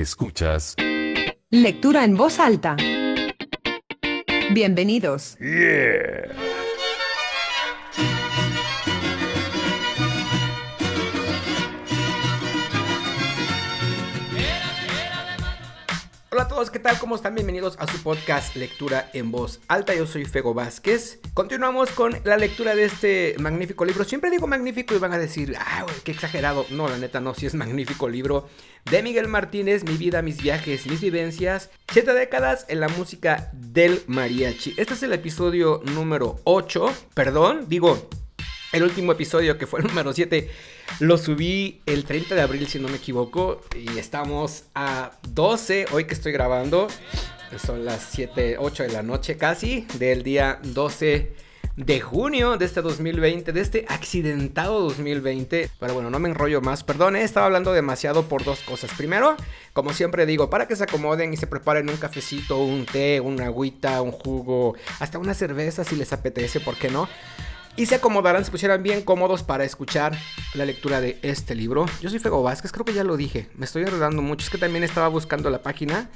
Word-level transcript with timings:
Escuchas. 0.00 0.76
Lectura 1.50 2.04
en 2.04 2.16
voz 2.16 2.38
alta. 2.38 2.74
Bienvenidos. 4.52 5.36
Hola 16.40 16.46
a 16.46 16.54
todos, 16.54 16.70
¿qué 16.70 16.78
tal? 16.78 16.98
¿Cómo 16.98 17.16
están? 17.16 17.34
Bienvenidos 17.34 17.76
a 17.78 17.86
su 17.86 18.02
podcast 18.02 18.56
Lectura 18.56 19.10
en 19.12 19.30
Voz 19.30 19.60
Alta. 19.68 19.94
Yo 19.94 20.06
soy 20.06 20.24
Fego 20.24 20.54
Vázquez. 20.54 21.20
Continuamos 21.34 21.90
con 21.90 22.16
la 22.24 22.38
lectura 22.38 22.74
de 22.74 22.86
este 22.86 23.34
magnífico 23.38 23.84
libro. 23.84 24.04
Siempre 24.04 24.30
digo 24.30 24.46
magnífico 24.46 24.94
y 24.94 24.98
van 24.98 25.12
a 25.12 25.18
decir, 25.18 25.54
ah, 25.58 25.84
qué 26.02 26.12
exagerado. 26.12 26.64
No, 26.70 26.88
la 26.88 26.96
neta 26.96 27.20
no, 27.20 27.34
sí 27.34 27.44
es 27.44 27.54
magnífico 27.54 28.08
libro 28.08 28.48
de 28.90 29.02
Miguel 29.02 29.28
Martínez, 29.28 29.84
Mi 29.84 29.98
vida, 29.98 30.22
mis 30.22 30.42
viajes, 30.42 30.86
mis 30.86 31.02
vivencias. 31.02 31.68
Siete 31.92 32.14
décadas 32.14 32.64
en 32.68 32.80
la 32.80 32.88
música 32.88 33.50
del 33.52 34.02
mariachi. 34.06 34.72
Este 34.78 34.94
es 34.94 35.02
el 35.02 35.12
episodio 35.12 35.82
número 35.92 36.40
8. 36.44 36.90
Perdón, 37.12 37.66
digo, 37.68 38.08
el 38.72 38.82
último 38.82 39.12
episodio, 39.12 39.58
que 39.58 39.66
fue 39.66 39.80
el 39.80 39.88
número 39.88 40.14
7, 40.14 40.48
lo 40.98 41.16
subí 41.18 41.80
el 41.86 42.04
30 42.04 42.34
de 42.34 42.42
abril, 42.42 42.66
si 42.66 42.78
no 42.78 42.88
me 42.88 42.96
equivoco. 42.96 43.62
Y 43.74 43.98
estamos 43.98 44.64
a 44.74 45.12
12, 45.28 45.86
hoy 45.92 46.04
que 46.04 46.14
estoy 46.14 46.32
grabando. 46.32 46.88
Son 47.64 47.84
las 47.84 48.08
7, 48.10 48.56
8 48.58 48.82
de 48.84 48.88
la 48.90 49.02
noche 49.02 49.36
casi, 49.36 49.86
del 49.98 50.22
día 50.22 50.60
12 50.62 51.34
de 51.76 52.00
junio 52.00 52.58
de 52.58 52.66
este 52.66 52.82
2020, 52.82 53.52
de 53.52 53.60
este 53.60 53.86
accidentado 53.88 54.80
2020. 54.80 55.70
Pero 55.78 55.94
bueno, 55.94 56.10
no 56.10 56.18
me 56.18 56.28
enrollo 56.28 56.60
más. 56.60 56.84
Perdón, 56.84 57.16
he 57.16 57.22
estado 57.22 57.46
hablando 57.46 57.72
demasiado 57.72 58.24
por 58.26 58.44
dos 58.44 58.60
cosas. 58.60 58.90
Primero, 58.96 59.36
como 59.72 59.92
siempre 59.92 60.26
digo, 60.26 60.50
para 60.50 60.68
que 60.68 60.76
se 60.76 60.84
acomoden 60.84 61.32
y 61.32 61.36
se 61.36 61.46
preparen 61.46 61.88
un 61.88 61.96
cafecito, 61.96 62.58
un 62.58 62.86
té, 62.86 63.20
una 63.20 63.46
agüita, 63.46 64.02
un 64.02 64.12
jugo, 64.12 64.74
hasta 64.98 65.18
una 65.18 65.34
cerveza 65.34 65.84
si 65.84 65.96
les 65.96 66.12
apetece, 66.12 66.60
¿por 66.60 66.76
qué 66.76 66.90
no? 66.90 67.08
Y 67.76 67.86
se 67.86 67.94
acomodarán, 67.94 68.44
se 68.44 68.50
pusieran 68.50 68.82
bien 68.82 69.02
cómodos 69.02 69.42
para 69.42 69.64
escuchar 69.64 70.16
la 70.54 70.64
lectura 70.64 71.00
de 71.00 71.18
este 71.22 71.54
libro. 71.54 71.86
Yo 72.00 72.10
soy 72.10 72.18
Fego 72.18 72.42
Vázquez, 72.42 72.72
creo 72.72 72.84
que 72.84 72.92
ya 72.92 73.04
lo 73.04 73.16
dije, 73.16 73.48
me 73.54 73.64
estoy 73.64 73.82
enredando 73.82 74.22
mucho, 74.22 74.44
es 74.44 74.50
que 74.50 74.58
también 74.58 74.84
estaba 74.84 75.08
buscando 75.08 75.50
la 75.50 75.62
página. 75.62 76.10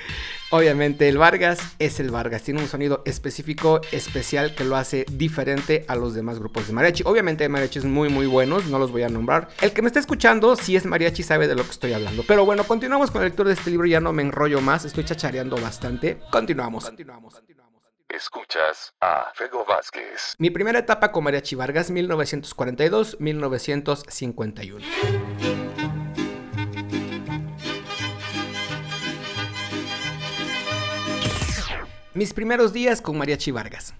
obviamente 0.50 1.08
el 1.08 1.18
Vargas 1.18 1.58
es 1.78 2.00
el 2.00 2.10
Vargas. 2.10 2.42
Tiene 2.42 2.60
un 2.60 2.68
sonido 2.68 3.02
específico, 3.04 3.80
especial, 3.92 4.54
que 4.54 4.64
lo 4.64 4.76
hace 4.76 5.04
diferente 5.10 5.84
a 5.88 5.96
los 5.96 6.14
demás 6.14 6.38
grupos 6.38 6.66
de 6.66 6.72
mariachi. 6.72 7.02
Obviamente 7.04 7.44
hay 7.44 7.50
mariachis 7.50 7.84
muy, 7.84 8.08
muy 8.08 8.26
buenos, 8.26 8.66
no 8.66 8.78
los 8.78 8.90
voy 8.90 9.02
a 9.02 9.08
nombrar. 9.08 9.48
El 9.60 9.72
que 9.72 9.82
me 9.82 9.88
está 9.88 10.00
escuchando, 10.00 10.56
si 10.56 10.76
es 10.76 10.86
mariachi, 10.86 11.22
sabe 11.22 11.48
de 11.48 11.54
lo 11.54 11.64
que 11.64 11.70
estoy 11.70 11.92
hablando. 11.92 12.24
Pero 12.26 12.44
bueno, 12.44 12.64
continuamos 12.64 13.10
con 13.10 13.20
la 13.20 13.28
lectura 13.28 13.48
de 13.48 13.54
este 13.54 13.70
libro, 13.70 13.86
ya 13.86 14.00
no 14.00 14.12
me 14.12 14.22
enrollo 14.22 14.60
más, 14.60 14.84
estoy 14.84 15.04
chachareando 15.04 15.56
bastante. 15.60 16.20
Continuamos. 16.30 16.84
Continuamos. 16.84 17.34
Escuchas 18.14 18.94
a 19.00 19.32
Fego 19.34 19.64
Vázquez. 19.64 20.36
Mi 20.38 20.50
primera 20.50 20.78
etapa 20.80 21.12
con 21.12 21.22
Mariachi 21.22 21.54
Vargas, 21.54 21.92
1942-1951. 21.92 24.82
Mis 32.14 32.34
primeros 32.34 32.72
días 32.72 33.00
con 33.00 33.16
Mariachi 33.16 33.52
Vargas. 33.52 33.94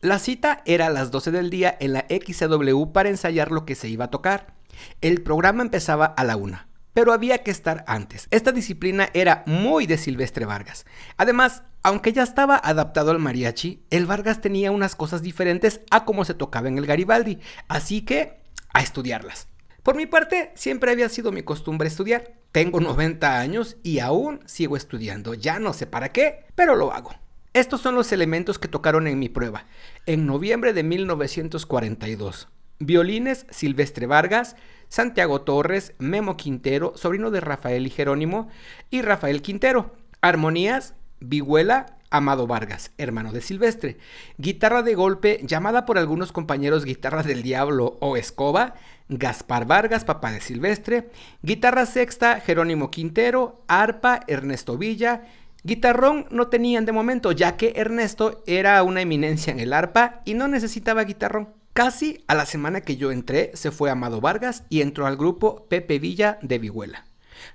La 0.00 0.20
cita 0.20 0.62
era 0.64 0.86
a 0.86 0.90
las 0.90 1.10
12 1.10 1.32
del 1.32 1.50
día 1.50 1.76
en 1.80 1.92
la 1.92 2.06
XW 2.08 2.92
para 2.92 3.08
ensayar 3.08 3.50
lo 3.50 3.66
que 3.66 3.74
se 3.74 3.88
iba 3.88 4.04
a 4.04 4.10
tocar. 4.10 4.54
El 5.00 5.24
programa 5.24 5.64
empezaba 5.64 6.06
a 6.06 6.22
la 6.22 6.36
1 6.36 6.66
pero 6.96 7.12
había 7.12 7.42
que 7.42 7.50
estar 7.50 7.84
antes. 7.86 8.26
Esta 8.30 8.52
disciplina 8.52 9.10
era 9.12 9.42
muy 9.44 9.86
de 9.86 9.98
Silvestre 9.98 10.46
Vargas. 10.46 10.86
Además, 11.18 11.62
aunque 11.86 12.12
ya 12.12 12.24
estaba 12.24 12.56
adaptado 12.56 13.12
al 13.12 13.20
mariachi, 13.20 13.80
el 13.90 14.06
Vargas 14.06 14.40
tenía 14.40 14.72
unas 14.72 14.96
cosas 14.96 15.22
diferentes 15.22 15.82
a 15.92 16.04
como 16.04 16.24
se 16.24 16.34
tocaba 16.34 16.66
en 16.66 16.78
el 16.78 16.86
Garibaldi, 16.86 17.38
así 17.68 18.02
que 18.02 18.40
a 18.74 18.80
estudiarlas. 18.80 19.46
Por 19.84 19.94
mi 19.94 20.06
parte, 20.06 20.50
siempre 20.56 20.90
había 20.90 21.08
sido 21.08 21.30
mi 21.30 21.44
costumbre 21.44 21.86
estudiar. 21.86 22.32
Tengo 22.50 22.80
90 22.80 23.38
años 23.38 23.76
y 23.84 24.00
aún 24.00 24.40
sigo 24.46 24.76
estudiando. 24.76 25.34
Ya 25.34 25.60
no 25.60 25.72
sé 25.72 25.86
para 25.86 26.10
qué, 26.10 26.46
pero 26.56 26.74
lo 26.74 26.92
hago. 26.92 27.14
Estos 27.52 27.82
son 27.82 27.94
los 27.94 28.10
elementos 28.10 28.58
que 28.58 28.66
tocaron 28.66 29.06
en 29.06 29.20
mi 29.20 29.28
prueba, 29.28 29.66
en 30.06 30.26
noviembre 30.26 30.72
de 30.72 30.82
1942. 30.82 32.48
Violines 32.80 33.46
Silvestre 33.50 34.06
Vargas, 34.06 34.56
Santiago 34.88 35.42
Torres, 35.42 35.94
Memo 35.98 36.36
Quintero, 36.36 36.94
sobrino 36.96 37.30
de 37.30 37.42
Rafael 37.42 37.86
y 37.86 37.90
Jerónimo, 37.90 38.48
y 38.90 39.02
Rafael 39.02 39.40
Quintero. 39.40 39.94
Armonías, 40.20 40.94
Vihuela, 41.28 41.86
Amado 42.10 42.46
Vargas, 42.46 42.92
hermano 42.98 43.32
de 43.32 43.40
Silvestre. 43.40 43.98
Guitarra 44.38 44.82
de 44.82 44.94
golpe, 44.94 45.40
llamada 45.42 45.84
por 45.84 45.98
algunos 45.98 46.32
compañeros 46.32 46.84
guitarra 46.84 47.22
del 47.22 47.42
diablo 47.42 47.98
o 48.00 48.16
escoba, 48.16 48.74
Gaspar 49.08 49.66
Vargas, 49.66 50.04
papá 50.04 50.32
de 50.32 50.40
Silvestre. 50.40 51.10
Guitarra 51.42 51.86
sexta, 51.86 52.40
Jerónimo 52.40 52.90
Quintero. 52.90 53.62
Arpa, 53.68 54.20
Ernesto 54.26 54.78
Villa. 54.78 55.24
Guitarrón 55.62 56.26
no 56.30 56.48
tenían 56.48 56.84
de 56.84 56.92
momento, 56.92 57.32
ya 57.32 57.56
que 57.56 57.72
Ernesto 57.76 58.42
era 58.46 58.82
una 58.82 59.00
eminencia 59.00 59.52
en 59.52 59.58
el 59.58 59.72
arpa 59.72 60.22
y 60.24 60.34
no 60.34 60.46
necesitaba 60.46 61.04
guitarrón. 61.04 61.48
Casi 61.72 62.24
a 62.28 62.34
la 62.34 62.46
semana 62.46 62.80
que 62.80 62.96
yo 62.96 63.10
entré, 63.10 63.50
se 63.54 63.70
fue 63.70 63.90
Amado 63.90 64.20
Vargas 64.20 64.64
y 64.70 64.80
entró 64.80 65.06
al 65.06 65.16
grupo 65.16 65.66
Pepe 65.68 65.98
Villa 65.98 66.38
de 66.40 66.58
Vihuela. 66.58 67.04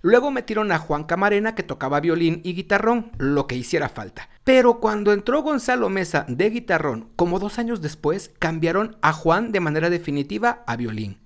Luego 0.01 0.31
metieron 0.31 0.71
a 0.71 0.79
Juan 0.79 1.03
Camarena 1.03 1.55
que 1.55 1.63
tocaba 1.63 1.99
violín 1.99 2.41
y 2.43 2.53
guitarrón, 2.53 3.11
lo 3.17 3.47
que 3.47 3.55
hiciera 3.55 3.89
falta. 3.89 4.29
Pero 4.43 4.79
cuando 4.79 5.13
entró 5.13 5.41
Gonzalo 5.41 5.89
Mesa 5.89 6.25
de 6.27 6.49
guitarrón, 6.49 7.09
como 7.15 7.39
dos 7.39 7.59
años 7.59 7.81
después, 7.81 8.31
cambiaron 8.39 8.97
a 9.01 9.13
Juan 9.13 9.51
de 9.51 9.59
manera 9.59 9.89
definitiva 9.89 10.63
a 10.67 10.75
violín. 10.75 11.19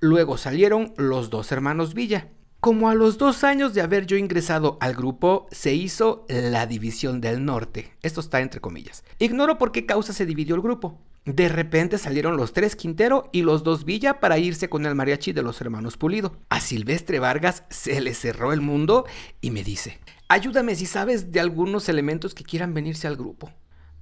Luego 0.00 0.36
salieron 0.36 0.92
los 0.96 1.30
dos 1.30 1.52
hermanos 1.52 1.94
Villa. 1.94 2.28
Como 2.60 2.88
a 2.88 2.94
los 2.94 3.18
dos 3.18 3.42
años 3.42 3.74
de 3.74 3.80
haber 3.80 4.06
yo 4.06 4.16
ingresado 4.16 4.78
al 4.80 4.94
grupo, 4.94 5.48
se 5.50 5.74
hizo 5.74 6.26
la 6.28 6.66
División 6.66 7.20
del 7.20 7.44
Norte. 7.44 7.92
Esto 8.02 8.20
está 8.20 8.40
entre 8.40 8.60
comillas. 8.60 9.02
Ignoro 9.18 9.58
por 9.58 9.72
qué 9.72 9.84
causa 9.84 10.12
se 10.12 10.26
dividió 10.26 10.54
el 10.54 10.60
grupo. 10.60 11.00
De 11.24 11.48
repente 11.48 11.98
salieron 11.98 12.36
los 12.36 12.52
tres 12.52 12.74
Quintero 12.74 13.30
y 13.30 13.42
los 13.42 13.62
dos 13.62 13.84
Villa 13.84 14.18
para 14.18 14.38
irse 14.38 14.68
con 14.68 14.86
el 14.86 14.96
mariachi 14.96 15.32
de 15.32 15.44
los 15.44 15.60
hermanos 15.60 15.96
Pulido. 15.96 16.36
A 16.48 16.58
Silvestre 16.58 17.20
Vargas 17.20 17.62
se 17.70 18.00
le 18.00 18.12
cerró 18.14 18.52
el 18.52 18.60
mundo 18.60 19.06
y 19.40 19.52
me 19.52 19.62
dice, 19.62 20.00
ayúdame 20.26 20.74
si 20.74 20.84
sabes 20.84 21.30
de 21.30 21.38
algunos 21.38 21.88
elementos 21.88 22.34
que 22.34 22.42
quieran 22.42 22.74
venirse 22.74 23.06
al 23.06 23.16
grupo. 23.16 23.52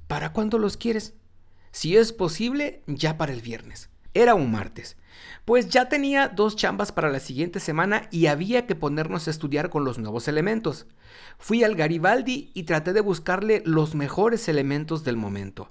¿Para 0.07 0.33
cuándo 0.33 0.59
los 0.59 0.79
quieres? 0.79 1.13
Si 1.73 1.95
es 1.95 2.15
posible, 2.15 2.83
ya 2.87 3.19
para 3.19 3.35
el 3.35 3.43
viernes. 3.43 3.91
Era 4.15 4.35
un 4.35 4.51
martes. 4.51 4.97
Pues 5.45 5.69
ya 5.69 5.91
tenía 5.91 6.29
dos 6.29 6.57
chambas 6.57 6.91
para 6.91 7.11
la 7.11 7.21
siguiente 7.21 7.61
semana 7.61 8.09
y 8.11 8.27
había 8.27 8.67
que 8.67 8.75
ponernos 8.75 9.29
a 9.29 9.31
estudiar 9.31 9.69
con 9.69 9.85
los 9.85 9.99
nuevos 9.99 10.27
elementos. 10.27 10.87
Fui 11.39 11.65
al 11.65 11.77
Garibaldi 11.77 12.51
y 12.55 12.63
traté 12.63 12.95
de 12.95 13.03
buscarle 13.03 13.63
los 13.67 13.95
mejores 13.95 14.49
elementos 14.49 15.05
del 15.05 15.19
momento. 15.19 15.69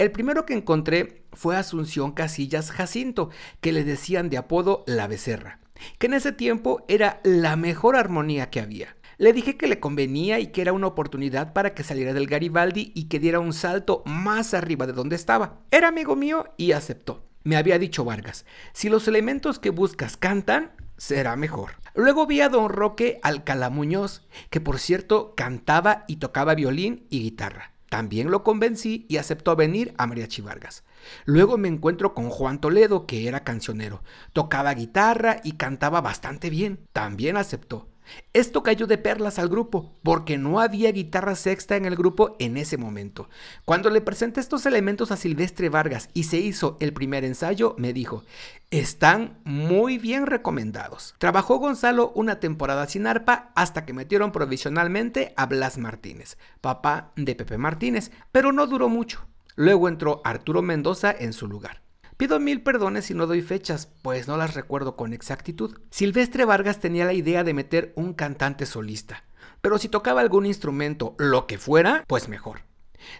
El 0.00 0.12
primero 0.12 0.46
que 0.46 0.54
encontré 0.54 1.26
fue 1.34 1.58
Asunción 1.58 2.12
Casillas 2.12 2.70
Jacinto, 2.70 3.28
que 3.60 3.70
le 3.70 3.84
decían 3.84 4.30
de 4.30 4.38
apodo 4.38 4.82
La 4.86 5.06
Becerra, 5.06 5.60
que 5.98 6.06
en 6.06 6.14
ese 6.14 6.32
tiempo 6.32 6.86
era 6.88 7.20
la 7.22 7.54
mejor 7.56 7.96
armonía 7.96 8.48
que 8.48 8.60
había. 8.60 8.96
Le 9.18 9.34
dije 9.34 9.58
que 9.58 9.66
le 9.66 9.78
convenía 9.78 10.40
y 10.40 10.46
que 10.46 10.62
era 10.62 10.72
una 10.72 10.86
oportunidad 10.86 11.52
para 11.52 11.74
que 11.74 11.84
saliera 11.84 12.14
del 12.14 12.28
Garibaldi 12.28 12.92
y 12.94 13.08
que 13.08 13.18
diera 13.18 13.40
un 13.40 13.52
salto 13.52 14.02
más 14.06 14.54
arriba 14.54 14.86
de 14.86 14.94
donde 14.94 15.16
estaba. 15.16 15.58
Era 15.70 15.88
amigo 15.88 16.16
mío 16.16 16.46
y 16.56 16.72
aceptó. 16.72 17.26
Me 17.44 17.56
había 17.56 17.78
dicho 17.78 18.02
Vargas, 18.02 18.46
si 18.72 18.88
los 18.88 19.06
elementos 19.06 19.58
que 19.58 19.68
buscas 19.68 20.16
cantan, 20.16 20.72
será 20.96 21.36
mejor. 21.36 21.72
Luego 21.94 22.26
vi 22.26 22.40
a 22.40 22.48
don 22.48 22.70
Roque 22.70 23.20
Alcalá 23.22 23.68
Muñoz, 23.68 24.26
que 24.48 24.62
por 24.62 24.78
cierto 24.78 25.34
cantaba 25.36 26.04
y 26.08 26.16
tocaba 26.16 26.54
violín 26.54 27.06
y 27.10 27.20
guitarra. 27.20 27.74
También 27.90 28.30
lo 28.30 28.44
convencí 28.44 29.04
y 29.08 29.16
aceptó 29.16 29.56
venir 29.56 29.92
a 29.98 30.06
Mariachi 30.06 30.42
Vargas. 30.42 30.84
Luego 31.24 31.58
me 31.58 31.66
encuentro 31.66 32.14
con 32.14 32.30
Juan 32.30 32.60
Toledo, 32.60 33.04
que 33.04 33.26
era 33.26 33.42
cancionero. 33.42 34.02
Tocaba 34.32 34.72
guitarra 34.74 35.40
y 35.42 35.52
cantaba 35.52 36.00
bastante 36.00 36.50
bien. 36.50 36.86
También 36.92 37.36
aceptó. 37.36 37.89
Esto 38.32 38.62
cayó 38.62 38.86
de 38.86 38.98
perlas 38.98 39.38
al 39.38 39.48
grupo, 39.48 39.96
porque 40.02 40.38
no 40.38 40.60
había 40.60 40.92
guitarra 40.92 41.34
sexta 41.34 41.76
en 41.76 41.84
el 41.84 41.96
grupo 41.96 42.36
en 42.38 42.56
ese 42.56 42.76
momento. 42.76 43.28
Cuando 43.64 43.90
le 43.90 44.00
presenté 44.00 44.40
estos 44.40 44.66
elementos 44.66 45.10
a 45.10 45.16
Silvestre 45.16 45.68
Vargas 45.68 46.08
y 46.14 46.24
se 46.24 46.38
hizo 46.38 46.76
el 46.80 46.92
primer 46.92 47.24
ensayo, 47.24 47.74
me 47.78 47.92
dijo, 47.92 48.24
están 48.70 49.40
muy 49.44 49.98
bien 49.98 50.26
recomendados. 50.26 51.14
Trabajó 51.18 51.58
Gonzalo 51.58 52.12
una 52.14 52.40
temporada 52.40 52.86
sin 52.86 53.06
arpa 53.06 53.50
hasta 53.54 53.84
que 53.84 53.92
metieron 53.92 54.32
provisionalmente 54.32 55.34
a 55.36 55.46
Blas 55.46 55.78
Martínez, 55.78 56.38
papá 56.60 57.12
de 57.16 57.34
Pepe 57.34 57.58
Martínez, 57.58 58.10
pero 58.32 58.52
no 58.52 58.66
duró 58.66 58.88
mucho. 58.88 59.26
Luego 59.56 59.88
entró 59.88 60.20
Arturo 60.24 60.62
Mendoza 60.62 61.14
en 61.18 61.32
su 61.32 61.48
lugar. 61.48 61.82
Pido 62.20 62.38
mil 62.38 62.60
perdones 62.60 63.06
si 63.06 63.14
no 63.14 63.26
doy 63.26 63.40
fechas, 63.40 63.88
pues 64.02 64.28
no 64.28 64.36
las 64.36 64.52
recuerdo 64.52 64.94
con 64.94 65.14
exactitud. 65.14 65.78
Silvestre 65.88 66.44
Vargas 66.44 66.78
tenía 66.78 67.06
la 67.06 67.14
idea 67.14 67.44
de 67.44 67.54
meter 67.54 67.94
un 67.96 68.12
cantante 68.12 68.66
solista, 68.66 69.24
pero 69.62 69.78
si 69.78 69.88
tocaba 69.88 70.20
algún 70.20 70.44
instrumento, 70.44 71.14
lo 71.16 71.46
que 71.46 71.56
fuera, 71.56 72.04
pues 72.06 72.28
mejor. 72.28 72.60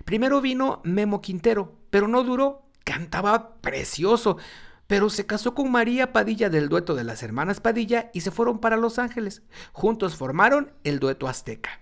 Primero 0.04 0.42
vino 0.42 0.82
Memo 0.84 1.22
Quintero, 1.22 1.78
pero 1.88 2.08
no 2.08 2.24
duró, 2.24 2.68
cantaba 2.84 3.54
precioso, 3.62 4.36
pero 4.86 5.08
se 5.08 5.24
casó 5.24 5.54
con 5.54 5.72
María 5.72 6.12
Padilla 6.12 6.50
del 6.50 6.68
dueto 6.68 6.94
de 6.94 7.04
las 7.04 7.22
hermanas 7.22 7.58
Padilla 7.58 8.10
y 8.12 8.20
se 8.20 8.30
fueron 8.30 8.58
para 8.58 8.76
Los 8.76 8.98
Ángeles. 8.98 9.40
Juntos 9.72 10.14
formaron 10.14 10.74
el 10.84 10.98
dueto 10.98 11.26
azteca. 11.26 11.80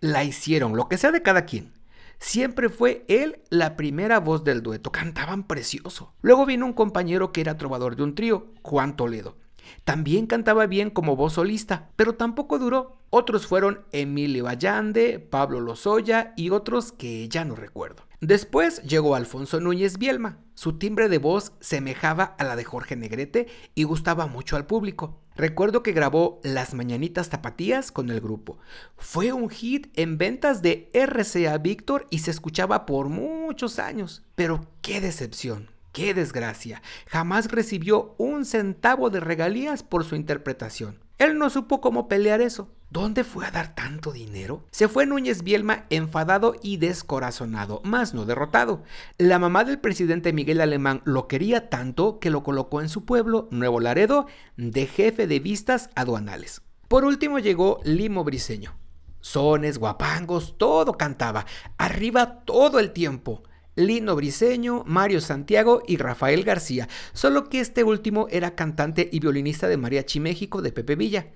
La 0.00 0.24
hicieron, 0.24 0.78
lo 0.78 0.88
que 0.88 0.96
sea 0.96 1.12
de 1.12 1.20
cada 1.20 1.44
quien. 1.44 1.77
Siempre 2.18 2.68
fue 2.68 3.04
él 3.08 3.40
la 3.48 3.76
primera 3.76 4.18
voz 4.18 4.44
del 4.44 4.62
dueto, 4.62 4.90
cantaban 4.90 5.46
precioso. 5.46 6.12
Luego 6.20 6.46
vino 6.46 6.66
un 6.66 6.72
compañero 6.72 7.32
que 7.32 7.40
era 7.40 7.56
trovador 7.56 7.96
de 7.96 8.02
un 8.02 8.14
trío, 8.14 8.48
Juan 8.62 8.96
Toledo. 8.96 9.36
También 9.84 10.26
cantaba 10.26 10.66
bien 10.66 10.90
como 10.90 11.16
voz 11.16 11.34
solista, 11.34 11.90
pero 11.96 12.14
tampoco 12.14 12.58
duró. 12.58 12.98
Otros 13.10 13.46
fueron 13.46 13.84
Emilio 13.92 14.48
Allande, 14.48 15.18
Pablo 15.18 15.60
Lozoya 15.60 16.32
y 16.36 16.50
otros 16.50 16.92
que 16.92 17.28
ya 17.28 17.44
no 17.44 17.54
recuerdo. 17.54 18.07
Después 18.20 18.82
llegó 18.82 19.14
Alfonso 19.14 19.60
Núñez 19.60 19.96
Bielma. 19.96 20.38
Su 20.54 20.76
timbre 20.76 21.08
de 21.08 21.18
voz 21.18 21.52
semejaba 21.60 22.34
a 22.36 22.42
la 22.42 22.56
de 22.56 22.64
Jorge 22.64 22.96
Negrete 22.96 23.46
y 23.76 23.84
gustaba 23.84 24.26
mucho 24.26 24.56
al 24.56 24.66
público. 24.66 25.20
Recuerdo 25.36 25.84
que 25.84 25.92
grabó 25.92 26.40
Las 26.42 26.74
Mañanitas 26.74 27.30
Tapatías 27.30 27.92
con 27.92 28.10
el 28.10 28.20
grupo. 28.20 28.58
Fue 28.96 29.32
un 29.32 29.48
hit 29.50 29.86
en 29.94 30.18
ventas 30.18 30.62
de 30.62 30.90
RCA 30.92 31.56
Víctor 31.58 32.08
y 32.10 32.18
se 32.18 32.32
escuchaba 32.32 32.86
por 32.86 33.08
muchos 33.08 33.78
años. 33.78 34.24
Pero 34.34 34.66
qué 34.82 35.00
decepción, 35.00 35.70
qué 35.92 36.12
desgracia. 36.12 36.82
Jamás 37.06 37.52
recibió 37.52 38.16
un 38.18 38.44
centavo 38.44 39.10
de 39.10 39.20
regalías 39.20 39.84
por 39.84 40.02
su 40.02 40.16
interpretación. 40.16 40.98
Él 41.18 41.38
no 41.38 41.50
supo 41.50 41.80
cómo 41.80 42.08
pelear 42.08 42.40
eso. 42.40 42.68
¿Dónde 42.90 43.22
fue 43.22 43.44
a 43.44 43.50
dar 43.50 43.74
tanto 43.74 44.12
dinero? 44.12 44.64
Se 44.70 44.88
fue 44.88 45.04
Núñez 45.04 45.42
Bielma 45.42 45.84
enfadado 45.90 46.54
y 46.62 46.78
descorazonado, 46.78 47.82
más 47.84 48.14
no 48.14 48.24
derrotado. 48.24 48.82
La 49.18 49.38
mamá 49.38 49.64
del 49.64 49.78
presidente 49.78 50.32
Miguel 50.32 50.62
Alemán 50.62 51.02
lo 51.04 51.28
quería 51.28 51.68
tanto 51.68 52.18
que 52.18 52.30
lo 52.30 52.42
colocó 52.42 52.80
en 52.80 52.88
su 52.88 53.04
pueblo, 53.04 53.46
Nuevo 53.50 53.80
Laredo, 53.80 54.26
de 54.56 54.86
jefe 54.86 55.26
de 55.26 55.38
vistas 55.38 55.90
aduanales. 55.96 56.62
Por 56.88 57.04
último 57.04 57.38
llegó 57.38 57.80
Limo 57.84 58.24
Briseño. 58.24 58.78
Sones, 59.20 59.76
guapangos, 59.76 60.56
todo 60.56 60.94
cantaba, 60.94 61.44
arriba 61.76 62.40
todo 62.46 62.78
el 62.78 62.92
tiempo. 62.92 63.42
Lino 63.78 64.16
Briseño, 64.16 64.82
Mario 64.86 65.20
Santiago 65.20 65.82
y 65.86 65.98
Rafael 65.98 66.42
García, 66.42 66.88
solo 67.12 67.48
que 67.48 67.60
este 67.60 67.84
último 67.84 68.26
era 68.28 68.56
cantante 68.56 69.08
y 69.12 69.20
violinista 69.20 69.68
de 69.68 69.76
Mariachi 69.76 70.18
México 70.18 70.62
de 70.62 70.72
Pepe 70.72 70.96
Villa. 70.96 71.28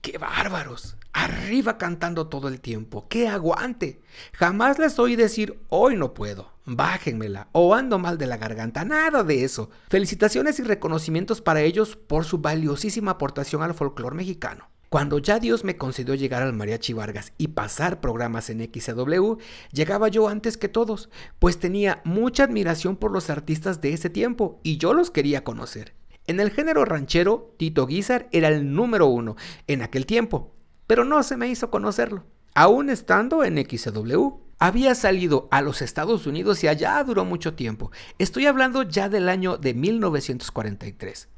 ¡Qué 0.00 0.16
bárbaros! 0.16 0.96
Arriba 1.12 1.76
cantando 1.76 2.28
todo 2.28 2.48
el 2.48 2.62
tiempo, 2.62 3.06
¡qué 3.10 3.28
aguante! 3.28 4.00
Jamás 4.32 4.78
les 4.78 4.98
oí 4.98 5.14
decir, 5.14 5.60
hoy 5.68 5.94
no 5.94 6.14
puedo, 6.14 6.52
bájenmela 6.64 7.48
o 7.52 7.74
ando 7.74 7.98
mal 7.98 8.16
de 8.16 8.26
la 8.26 8.38
garganta, 8.38 8.82
nada 8.86 9.22
de 9.22 9.44
eso. 9.44 9.68
Felicitaciones 9.90 10.58
y 10.58 10.62
reconocimientos 10.62 11.42
para 11.42 11.60
ellos 11.60 11.96
por 11.96 12.24
su 12.24 12.38
valiosísima 12.38 13.10
aportación 13.10 13.62
al 13.62 13.74
folclore 13.74 14.16
mexicano. 14.16 14.70
Cuando 14.90 15.20
ya 15.20 15.38
Dios 15.38 15.62
me 15.62 15.76
concedió 15.76 16.16
llegar 16.16 16.42
al 16.42 16.52
Mariachi 16.52 16.94
Vargas 16.94 17.32
y 17.38 17.46
pasar 17.46 18.00
programas 18.00 18.50
en 18.50 18.58
XW, 18.58 19.36
llegaba 19.70 20.08
yo 20.08 20.28
antes 20.28 20.56
que 20.56 20.68
todos, 20.68 21.10
pues 21.38 21.60
tenía 21.60 22.02
mucha 22.04 22.42
admiración 22.42 22.96
por 22.96 23.12
los 23.12 23.30
artistas 23.30 23.80
de 23.80 23.92
ese 23.92 24.10
tiempo 24.10 24.58
y 24.64 24.78
yo 24.78 24.92
los 24.92 25.12
quería 25.12 25.44
conocer. 25.44 25.94
En 26.26 26.40
el 26.40 26.50
género 26.50 26.84
ranchero, 26.84 27.54
Tito 27.56 27.86
Guizar 27.86 28.28
era 28.32 28.48
el 28.48 28.74
número 28.74 29.06
uno 29.06 29.36
en 29.68 29.82
aquel 29.82 30.06
tiempo, 30.06 30.56
pero 30.88 31.04
no 31.04 31.22
se 31.22 31.36
me 31.36 31.46
hizo 31.46 31.70
conocerlo, 31.70 32.24
aún 32.56 32.90
estando 32.90 33.44
en 33.44 33.64
XW. 33.64 34.40
Había 34.58 34.96
salido 34.96 35.46
a 35.52 35.62
los 35.62 35.82
Estados 35.82 36.26
Unidos 36.26 36.64
y 36.64 36.68
allá 36.68 37.02
duró 37.04 37.24
mucho 37.24 37.54
tiempo. 37.54 37.92
Estoy 38.18 38.46
hablando 38.46 38.82
ya 38.82 39.08
del 39.08 39.28
año 39.28 39.56
de 39.56 39.72
1943. 39.72 41.28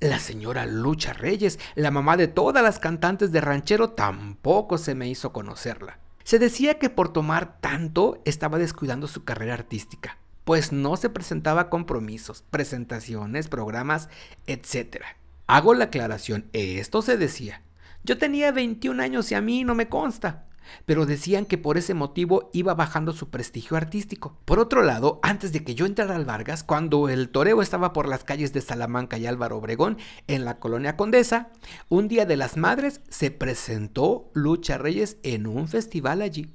La 0.00 0.18
señora 0.18 0.66
Lucha 0.66 1.12
Reyes, 1.12 1.58
la 1.74 1.90
mamá 1.90 2.16
de 2.16 2.28
todas 2.28 2.62
las 2.62 2.78
cantantes 2.78 3.32
de 3.32 3.40
ranchero, 3.40 3.90
tampoco 3.90 4.78
se 4.78 4.94
me 4.94 5.08
hizo 5.08 5.32
conocerla. 5.32 5.98
Se 6.24 6.38
decía 6.38 6.78
que 6.78 6.90
por 6.90 7.12
tomar 7.12 7.60
tanto 7.60 8.20
estaba 8.24 8.58
descuidando 8.58 9.08
su 9.08 9.24
carrera 9.24 9.54
artística, 9.54 10.18
pues 10.44 10.72
no 10.72 10.96
se 10.96 11.10
presentaba 11.10 11.68
compromisos, 11.68 12.44
presentaciones, 12.50 13.48
programas, 13.48 14.08
etc. 14.46 15.02
Hago 15.46 15.74
la 15.74 15.84
aclaración, 15.84 16.48
esto 16.52 17.02
se 17.02 17.16
decía. 17.16 17.62
Yo 18.04 18.18
tenía 18.18 18.52
21 18.52 19.02
años 19.02 19.30
y 19.30 19.34
a 19.34 19.40
mí 19.40 19.64
no 19.64 19.74
me 19.74 19.88
consta 19.88 20.46
pero 20.86 21.06
decían 21.06 21.46
que 21.46 21.58
por 21.58 21.78
ese 21.78 21.94
motivo 21.94 22.50
iba 22.52 22.74
bajando 22.74 23.12
su 23.12 23.30
prestigio 23.30 23.76
artístico. 23.76 24.36
Por 24.44 24.58
otro 24.58 24.82
lado, 24.82 25.20
antes 25.22 25.52
de 25.52 25.64
que 25.64 25.74
yo 25.74 25.86
entrara 25.86 26.16
al 26.16 26.24
Vargas, 26.24 26.62
cuando 26.62 27.08
el 27.08 27.28
toreo 27.30 27.62
estaba 27.62 27.92
por 27.92 28.08
las 28.08 28.24
calles 28.24 28.52
de 28.52 28.60
Salamanca 28.60 29.18
y 29.18 29.26
Álvaro 29.26 29.58
Obregón, 29.58 29.98
en 30.26 30.44
la 30.44 30.58
colonia 30.58 30.96
Condesa, 30.96 31.50
un 31.88 32.08
día 32.08 32.26
de 32.26 32.36
las 32.36 32.56
madres 32.56 33.00
se 33.08 33.30
presentó 33.30 34.30
Lucha 34.34 34.78
Reyes 34.78 35.16
en 35.22 35.46
un 35.46 35.68
festival 35.68 36.22
allí. 36.22 36.54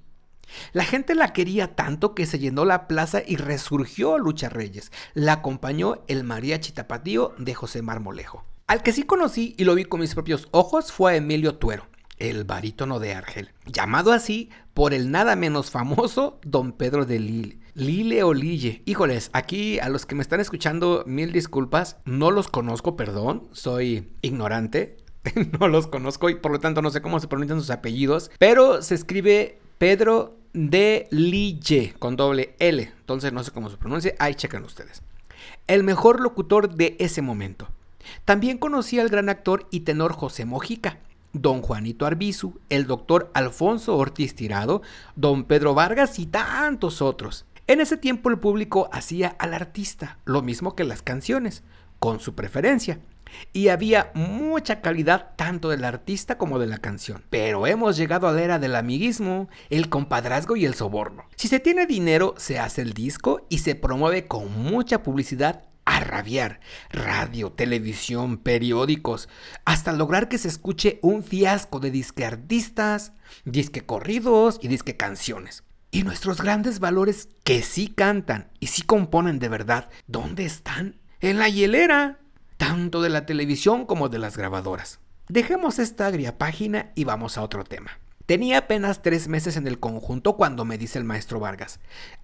La 0.72 0.86
gente 0.86 1.13
la 1.13 1.34
quería 1.34 1.75
tanto 1.75 2.15
que 2.15 2.25
se 2.25 2.39
llenó 2.39 2.65
la 2.65 2.88
plaza 2.88 3.22
y 3.25 3.36
resurgió 3.36 4.17
Lucha 4.17 4.50
Reyes. 4.50 4.91
La 5.13 5.34
acompañó 5.34 6.03
el 6.08 6.24
mariachi 6.24 6.72
tapatío 6.72 7.34
de 7.38 7.53
José 7.53 7.82
Marmolejo. 7.82 8.46
Al 8.67 8.84
que 8.84 8.93
sí 8.93 9.03
conocí 9.03 9.55
y 9.58 9.63
lo 9.63 9.75
vi 9.75 9.86
con 9.86 10.00
mis 10.00 10.13
propios 10.13 10.48
ojos 10.51 10.91
fue 10.91 11.13
a 11.13 11.15
Emilio 11.15 11.55
Tuero 11.55 11.88
el 12.19 12.43
barítono 12.43 13.00
de 13.00 13.13
Argel, 13.13 13.51
llamado 13.65 14.12
así 14.12 14.50
por 14.74 14.93
el 14.93 15.12
nada 15.12 15.36
menos 15.36 15.71
famoso 15.71 16.39
Don 16.43 16.71
Pedro 16.71 17.05
de 17.05 17.19
Lille. 17.19 17.59
Lille 17.74 18.24
o 18.24 18.33
Lille. 18.33 18.81
Híjoles, 18.86 19.29
aquí 19.33 19.79
a 19.79 19.89
los 19.89 20.05
que 20.05 20.15
me 20.15 20.21
están 20.21 20.39
escuchando, 20.39 21.03
mil 21.05 21.31
disculpas, 21.31 21.97
no 22.05 22.31
los 22.31 22.47
conozco, 22.47 22.95
perdón, 22.95 23.47
soy 23.51 24.09
ignorante, 24.21 24.97
no 25.59 25.67
los 25.67 25.88
conozco 25.88 26.29
y 26.29 26.36
por 26.36 26.51
lo 26.51 26.59
tanto 26.59 26.81
no 26.81 26.89
sé 26.89 27.01
cómo 27.01 27.19
se 27.19 27.27
pronuncian 27.27 27.59
sus 27.59 27.69
apellidos, 27.69 28.31
pero 28.39 28.81
se 28.81 28.95
escribe 28.95 29.59
Pedro 29.77 30.38
de 30.53 31.07
Lille 31.12 31.93
con 32.00 32.15
doble 32.15 32.55
L, 32.59 32.91
entonces 33.00 33.31
no 33.31 33.43
sé 33.43 33.51
cómo 33.51 33.69
se 33.69 33.77
pronuncia, 33.77 34.15
ahí 34.19 34.33
checan 34.33 34.63
ustedes. 34.63 35.03
El 35.67 35.83
mejor 35.83 36.19
locutor 36.19 36.74
de 36.74 36.95
ese 37.00 37.21
momento. 37.21 37.67
También 38.25 38.57
conocí 38.57 39.00
al 39.00 39.09
gran 39.09 39.29
actor 39.29 39.67
y 39.69 39.81
tenor 39.81 40.13
José 40.13 40.45
Mojica, 40.45 41.00
don 41.34 41.62
Juanito 41.62 42.05
Arbizu, 42.05 42.60
el 42.69 42.88
doctor 42.88 43.31
Alfonso 43.34 43.96
Ortiz 43.96 44.36
Tirado, 44.36 44.81
don 45.15 45.43
Pedro 45.43 45.74
Vargas 45.74 46.19
y 46.19 46.25
tantos 46.25 47.01
otros. 47.01 47.46
En 47.67 47.81
ese 47.81 47.98
tiempo 47.98 48.29
el 48.29 48.39
público 48.39 48.89
hacía 48.93 49.36
al 49.39 49.53
artista 49.53 50.19
lo 50.25 50.41
mismo 50.41 50.75
que 50.75 50.86
las 50.86 51.01
canciones, 51.01 51.63
con 52.00 52.19
su 52.19 52.34
preferencia. 52.34 53.00
Y 53.51 53.67
había 53.67 54.12
mucha 54.13 54.79
calidad 54.79 55.34
tanto 55.36 55.69
del 55.69 55.84
artista 55.84 56.38
como 56.38 56.60
de 56.60 56.67
la 56.67 56.77
canción. 56.77 57.24
Pero 57.29 57.67
hemos 57.67 57.98
llegado 57.98 58.27
a 58.27 58.31
la 58.31 58.41
era 58.41 58.57
del 58.57 58.74
amiguismo, 58.75 59.50
el 59.69 59.89
compadrazgo 59.89 60.55
y 60.55 60.65
el 60.65 60.75
soborno. 60.75 61.25
Si 61.36 61.50
se 61.50 61.60
tiene 61.60 61.86
dinero, 61.86 62.36
se 62.38 62.57
hace 62.57 62.81
el 62.81 62.93
disco 62.93 63.46
y 63.50 63.57
se 63.57 63.75
promueve 63.75 64.27
con 64.27 64.51
mucha 64.63 65.03
publicidad 65.03 65.63
a 65.88 66.01
rabiar. 66.01 66.60
Radio, 66.91 67.51
televisión, 67.51 68.38
periódicos, 68.38 69.29
hasta 69.63 69.94
lograr 69.94 70.27
que 70.27 70.38
se 70.38 70.50
escuche 70.50 71.00
un 71.01 71.24
fiasco 71.24 71.79
de 71.79 71.91
disque 71.91 72.25
artistas, 72.25 73.13
disque 73.46 73.86
corridos 73.86 74.60
y 74.62 74.67
disque 74.67 74.98
canciones. 74.98 75.63
Y 75.89 76.03
nuestros 76.03 76.41
grandes 76.41 76.79
valores 76.79 77.29
que 77.46 77.63
sí 77.63 77.88
cantan 77.88 78.51
y 78.60 78.67
sí 78.67 78.82
componen 78.82 79.39
de 79.39 79.48
verdad, 79.48 79.89
¿dónde 80.08 80.46
están? 80.46 81.00
En 81.22 81.39
la 81.39 81.48
hielera, 81.48 82.20
tanto 82.58 83.01
de 83.01 83.10
la 83.10 83.25
televisión 83.25 83.86
como 83.86 84.10
de 84.10 84.20
las 84.20 84.36
grabadoras. 84.36 85.00
Dejemos 85.29 85.79
esta 85.79 86.08
agria 86.08 86.38
página 86.38 86.91
y 86.96 87.06
vamos 87.06 87.38
a 87.38 87.44
otro 87.44 87.63
tema. 87.63 87.98
Tenía 88.27 88.57
apenas 88.57 89.01
tres 89.01 89.29
meses 89.29 89.55
en 89.55 89.67
el 89.67 89.79
conjunto 89.79 90.36
cuando 90.36 90.65
me 90.65 90.77
dice 90.77 91.00
el 91.00 91.05
maestro 91.05 91.39
Vargas. 91.39 91.79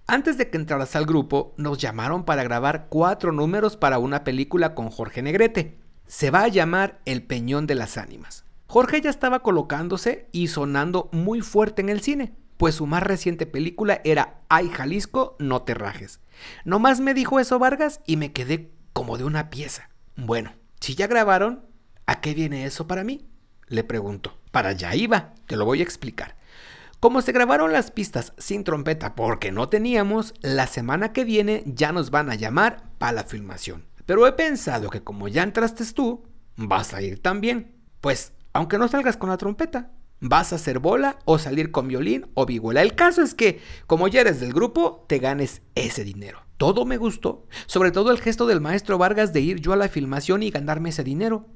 Antes 0.06 0.36
de 0.36 0.50
que 0.50 0.58
entraras 0.58 0.94
al 0.96 1.06
grupo, 1.06 1.54
nos 1.56 1.78
llamaron 1.78 2.26
para 2.26 2.44
grabar 2.44 2.88
cuatro 2.90 3.32
números 3.32 3.78
para 3.78 3.98
una 3.98 4.22
película 4.22 4.74
con 4.74 4.90
Jorge 4.90 5.22
Negrete. 5.22 5.78
Se 6.06 6.30
va 6.30 6.42
a 6.42 6.48
llamar 6.48 7.00
El 7.06 7.22
Peñón 7.22 7.66
de 7.66 7.74
las 7.74 7.96
Ánimas. 7.96 8.44
Jorge 8.66 9.00
ya 9.00 9.08
estaba 9.08 9.40
colocándose 9.40 10.28
y 10.30 10.48
sonando 10.48 11.08
muy 11.10 11.40
fuerte 11.40 11.80
en 11.80 11.88
el 11.88 12.02
cine, 12.02 12.34
pues 12.58 12.74
su 12.74 12.86
más 12.86 13.02
reciente 13.02 13.46
película 13.46 14.02
era 14.04 14.42
Ay 14.50 14.68
Jalisco, 14.68 15.36
no 15.38 15.62
te 15.62 15.72
rajes. 15.72 16.20
Nomás 16.66 17.00
me 17.00 17.14
dijo 17.14 17.40
eso 17.40 17.58
Vargas 17.58 18.02
y 18.04 18.18
me 18.18 18.34
quedé 18.34 18.70
como 18.92 19.16
de 19.16 19.24
una 19.24 19.48
pieza. 19.48 19.88
Bueno, 20.16 20.52
si 20.80 20.96
ya 20.96 21.06
grabaron, 21.06 21.64
¿a 22.04 22.20
qué 22.20 22.34
viene 22.34 22.66
eso 22.66 22.86
para 22.86 23.04
mí? 23.04 23.26
Le 23.68 23.84
pregunto. 23.84 24.36
Para 24.50 24.70
allá 24.70 24.94
iba, 24.94 25.34
te 25.46 25.56
lo 25.56 25.64
voy 25.64 25.80
a 25.80 25.84
explicar. 25.84 26.36
Como 27.00 27.20
se 27.20 27.32
grabaron 27.32 27.72
las 27.72 27.90
pistas 27.90 28.32
sin 28.38 28.64
trompeta 28.64 29.14
porque 29.14 29.52
no 29.52 29.68
teníamos, 29.68 30.32
la 30.40 30.66
semana 30.66 31.12
que 31.12 31.24
viene 31.24 31.62
ya 31.66 31.92
nos 31.92 32.10
van 32.10 32.30
a 32.30 32.34
llamar 32.34 32.84
para 32.98 33.12
la 33.12 33.24
filmación. 33.24 33.84
Pero 34.06 34.26
he 34.26 34.32
pensado 34.32 34.90
que 34.90 35.02
como 35.02 35.28
ya 35.28 35.42
entraste 35.42 35.84
tú, 35.92 36.24
vas 36.56 36.94
a 36.94 37.02
ir 37.02 37.20
también. 37.20 37.74
Pues, 38.00 38.32
aunque 38.52 38.78
no 38.78 38.88
salgas 38.88 39.16
con 39.16 39.28
la 39.28 39.36
trompeta, 39.36 39.90
vas 40.20 40.52
a 40.52 40.56
hacer 40.56 40.78
bola 40.78 41.18
o 41.24 41.38
salir 41.38 41.70
con 41.70 41.88
violín 41.88 42.26
o 42.34 42.46
vihuela. 42.46 42.82
El 42.82 42.94
caso 42.94 43.22
es 43.22 43.34
que, 43.34 43.60
como 43.86 44.08
ya 44.08 44.22
eres 44.22 44.40
del 44.40 44.52
grupo, 44.52 45.04
te 45.08 45.18
ganes 45.18 45.62
ese 45.74 46.04
dinero. 46.04 46.40
Todo 46.56 46.84
me 46.84 46.96
gustó, 46.96 47.46
sobre 47.66 47.90
todo 47.90 48.10
el 48.10 48.20
gesto 48.20 48.46
del 48.46 48.60
maestro 48.60 48.96
Vargas 48.96 49.32
de 49.32 49.40
ir 49.40 49.60
yo 49.60 49.72
a 49.72 49.76
la 49.76 49.88
filmación 49.88 50.42
y 50.42 50.50
ganarme 50.50 50.90
ese 50.90 51.04
dinero. 51.04 51.48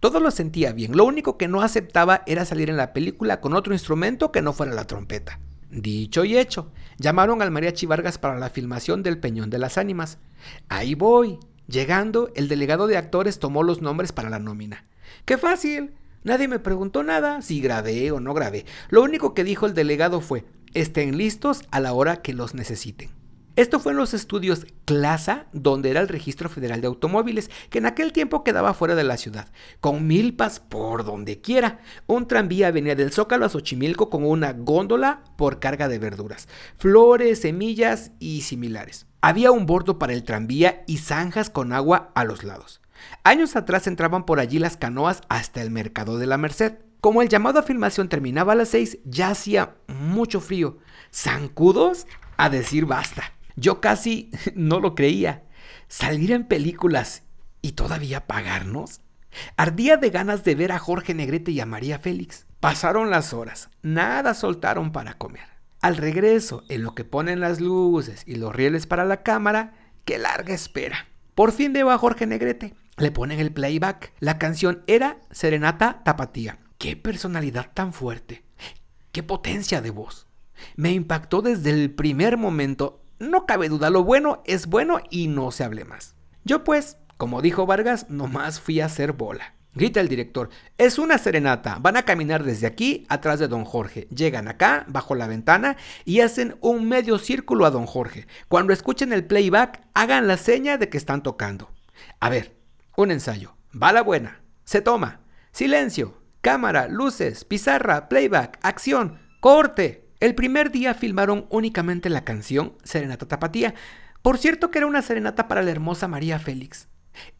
Todo 0.00 0.20
lo 0.20 0.30
sentía 0.30 0.72
bien, 0.72 0.96
lo 0.96 1.04
único 1.04 1.36
que 1.38 1.48
no 1.48 1.62
aceptaba 1.62 2.22
era 2.26 2.44
salir 2.44 2.70
en 2.70 2.76
la 2.76 2.92
película 2.92 3.40
con 3.40 3.54
otro 3.54 3.72
instrumento 3.72 4.32
que 4.32 4.42
no 4.42 4.52
fuera 4.52 4.74
la 4.74 4.86
trompeta. 4.86 5.40
Dicho 5.70 6.24
y 6.24 6.38
hecho, 6.38 6.70
llamaron 6.98 7.42
al 7.42 7.50
mariachi 7.50 7.86
Vargas 7.86 8.18
para 8.18 8.38
la 8.38 8.50
filmación 8.50 9.02
del 9.02 9.18
Peñón 9.18 9.50
de 9.50 9.58
las 9.58 9.78
Ánimas. 9.78 10.18
Ahí 10.68 10.94
voy. 10.94 11.38
Llegando, 11.66 12.30
el 12.36 12.46
delegado 12.46 12.86
de 12.86 12.96
actores 12.96 13.40
tomó 13.40 13.64
los 13.64 13.82
nombres 13.82 14.12
para 14.12 14.30
la 14.30 14.38
nómina. 14.38 14.84
¡Qué 15.24 15.36
fácil! 15.36 15.94
Nadie 16.22 16.46
me 16.46 16.60
preguntó 16.60 17.02
nada 17.02 17.42
si 17.42 17.60
grabé 17.60 18.12
o 18.12 18.20
no 18.20 18.34
grabé. 18.34 18.64
Lo 18.88 19.02
único 19.02 19.34
que 19.34 19.44
dijo 19.44 19.66
el 19.66 19.74
delegado 19.74 20.20
fue, 20.20 20.44
estén 20.74 21.16
listos 21.16 21.62
a 21.70 21.80
la 21.80 21.92
hora 21.92 22.22
que 22.22 22.34
los 22.34 22.54
necesiten. 22.54 23.15
Esto 23.56 23.80
fue 23.80 23.92
en 23.92 23.98
los 23.98 24.12
estudios 24.12 24.66
Clasa, 24.84 25.46
donde 25.54 25.90
era 25.90 26.00
el 26.00 26.08
Registro 26.08 26.50
Federal 26.50 26.82
de 26.82 26.88
Automóviles, 26.88 27.50
que 27.70 27.78
en 27.78 27.86
aquel 27.86 28.12
tiempo 28.12 28.44
quedaba 28.44 28.74
fuera 28.74 28.94
de 28.94 29.02
la 29.02 29.16
ciudad, 29.16 29.48
con 29.80 30.06
milpas 30.06 30.60
por 30.60 31.06
donde 31.06 31.40
quiera. 31.40 31.80
Un 32.06 32.28
tranvía 32.28 32.70
venía 32.70 32.94
del 32.94 33.12
Zócalo 33.12 33.46
a 33.46 33.48
Xochimilco 33.48 34.10
con 34.10 34.24
una 34.24 34.52
góndola 34.52 35.24
por 35.36 35.58
carga 35.58 35.88
de 35.88 35.98
verduras, 35.98 36.48
flores, 36.76 37.40
semillas 37.40 38.12
y 38.18 38.42
similares. 38.42 39.06
Había 39.22 39.52
un 39.52 39.64
bordo 39.64 39.98
para 39.98 40.12
el 40.12 40.22
tranvía 40.22 40.84
y 40.86 40.98
zanjas 40.98 41.48
con 41.48 41.72
agua 41.72 42.12
a 42.14 42.24
los 42.24 42.44
lados. 42.44 42.82
Años 43.24 43.56
atrás 43.56 43.86
entraban 43.86 44.26
por 44.26 44.38
allí 44.38 44.58
las 44.58 44.76
canoas 44.76 45.22
hasta 45.30 45.62
el 45.62 45.70
mercado 45.70 46.18
de 46.18 46.26
la 46.26 46.36
Merced. 46.36 46.74
Como 47.00 47.22
el 47.22 47.30
llamado 47.30 47.58
a 47.58 47.62
filmación 47.62 48.10
terminaba 48.10 48.52
a 48.52 48.56
las 48.56 48.68
6, 48.68 48.98
ya 49.04 49.30
hacía 49.30 49.76
mucho 49.88 50.40
frío. 50.40 50.76
¿Zancudos? 51.10 52.06
A 52.36 52.50
decir 52.50 52.84
basta. 52.84 53.35
Yo 53.56 53.80
casi 53.80 54.30
no 54.54 54.80
lo 54.80 54.94
creía. 54.94 55.44
Salir 55.88 56.32
en 56.32 56.44
películas 56.44 57.22
y 57.62 57.72
todavía 57.72 58.26
pagarnos. 58.26 59.00
Ardía 59.56 59.96
de 59.96 60.10
ganas 60.10 60.44
de 60.44 60.54
ver 60.54 60.72
a 60.72 60.78
Jorge 60.78 61.14
Negrete 61.14 61.50
y 61.50 61.60
a 61.60 61.66
María 61.66 61.98
Félix. 61.98 62.46
Pasaron 62.60 63.10
las 63.10 63.32
horas, 63.32 63.68
nada 63.82 64.34
soltaron 64.34 64.92
para 64.92 65.14
comer. 65.14 65.44
Al 65.82 65.96
regreso, 65.96 66.64
en 66.68 66.82
lo 66.82 66.94
que 66.94 67.04
ponen 67.04 67.40
las 67.40 67.60
luces 67.60 68.22
y 68.26 68.36
los 68.36 68.54
rieles 68.54 68.86
para 68.86 69.04
la 69.04 69.22
cámara, 69.22 69.74
qué 70.04 70.18
larga 70.18 70.54
espera. 70.54 71.06
Por 71.34 71.52
fin 71.52 71.72
veo 71.72 71.90
a 71.90 71.98
Jorge 71.98 72.26
Negrete. 72.26 72.74
Le 72.96 73.10
ponen 73.10 73.40
el 73.40 73.52
playback. 73.52 74.14
La 74.20 74.38
canción 74.38 74.82
era 74.86 75.18
Serenata 75.30 76.02
Tapatía. 76.02 76.58
Qué 76.78 76.96
personalidad 76.96 77.72
tan 77.74 77.92
fuerte. 77.92 78.42
Qué 79.12 79.22
potencia 79.22 79.82
de 79.82 79.90
voz. 79.90 80.26
Me 80.76 80.92
impactó 80.92 81.42
desde 81.42 81.70
el 81.70 81.90
primer 81.90 82.38
momento 82.38 83.02
no 83.18 83.46
cabe 83.46 83.68
duda, 83.68 83.90
lo 83.90 84.04
bueno 84.04 84.42
es 84.44 84.66
bueno 84.66 85.00
y 85.10 85.28
no 85.28 85.50
se 85.50 85.64
hable 85.64 85.84
más. 85.84 86.14
Yo 86.44 86.64
pues, 86.64 86.98
como 87.16 87.42
dijo 87.42 87.66
Vargas, 87.66 88.10
nomás 88.10 88.60
fui 88.60 88.80
a 88.80 88.86
hacer 88.86 89.12
bola. 89.12 89.54
Grita 89.76 90.00
el 90.00 90.08
director, 90.08 90.48
es 90.78 90.98
una 90.98 91.18
serenata, 91.18 91.76
van 91.80 91.98
a 91.98 92.04
caminar 92.04 92.44
desde 92.44 92.66
aquí 92.66 93.04
atrás 93.10 93.38
de 93.38 93.46
don 93.46 93.66
Jorge, 93.66 94.08
llegan 94.08 94.48
acá, 94.48 94.86
bajo 94.88 95.14
la 95.14 95.26
ventana, 95.26 95.76
y 96.06 96.20
hacen 96.20 96.56
un 96.62 96.88
medio 96.88 97.18
círculo 97.18 97.66
a 97.66 97.70
don 97.70 97.84
Jorge. 97.84 98.26
Cuando 98.48 98.72
escuchen 98.72 99.12
el 99.12 99.26
playback, 99.26 99.82
hagan 99.92 100.28
la 100.28 100.38
seña 100.38 100.78
de 100.78 100.88
que 100.88 100.96
están 100.96 101.22
tocando. 101.22 101.70
A 102.20 102.30
ver, 102.30 102.56
un 102.96 103.10
ensayo, 103.10 103.54
va 103.70 103.92
la 103.92 104.02
buena, 104.02 104.40
se 104.64 104.80
toma, 104.80 105.20
silencio, 105.52 106.22
cámara, 106.40 106.88
luces, 106.88 107.44
pizarra, 107.44 108.08
playback, 108.08 108.58
acción, 108.62 109.20
corte. 109.40 110.05
El 110.18 110.34
primer 110.34 110.70
día 110.70 110.94
filmaron 110.94 111.46
únicamente 111.50 112.08
la 112.08 112.24
canción 112.24 112.74
Serenata 112.82 113.26
Tapatía. 113.26 113.74
Por 114.22 114.38
cierto 114.38 114.70
que 114.70 114.78
era 114.78 114.86
una 114.86 115.02
serenata 115.02 115.46
para 115.46 115.62
la 115.62 115.70
hermosa 115.70 116.08
María 116.08 116.38
Félix. 116.38 116.88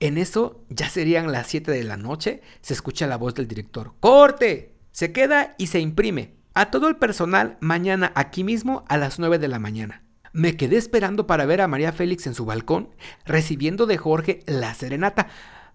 En 0.01 0.19
eso 0.19 0.65
ya 0.69 0.89
serían 0.89 1.33
las 1.33 1.47
7 1.49 1.71
de 1.71 1.85
la 1.85 1.97
noche, 1.97 2.43
se 2.61 2.75
escucha 2.75 3.07
la 3.07 3.17
voz 3.17 3.35
del 3.35 3.49
director. 3.49 3.95
¡Corte! 4.01 4.75
Se 4.93 5.13
queda 5.13 5.55
y 5.59 5.67
se 5.69 5.81
imprime. 5.81 6.35
A 6.55 6.71
todo 6.71 6.89
el 6.89 6.97
personal 6.97 7.59
mañana 7.61 8.13
aquí 8.15 8.45
mismo 8.45 8.85
a 8.89 8.97
las 8.97 9.19
9 9.19 9.39
de 9.39 9.49
la 9.49 9.59
mañana. 9.59 10.03
Me 10.33 10.57
quedé 10.57 10.77
esperando 10.77 11.27
para 11.27 11.47
ver 11.47 11.61
a 11.61 11.69
María 11.69 11.93
Félix 11.93 12.27
en 12.27 12.35
su 12.35 12.45
balcón, 12.45 12.91
recibiendo 13.25 13.87
de 13.87 13.97
Jorge 13.97 14.41
la 14.47 14.75
serenata, 14.75 15.29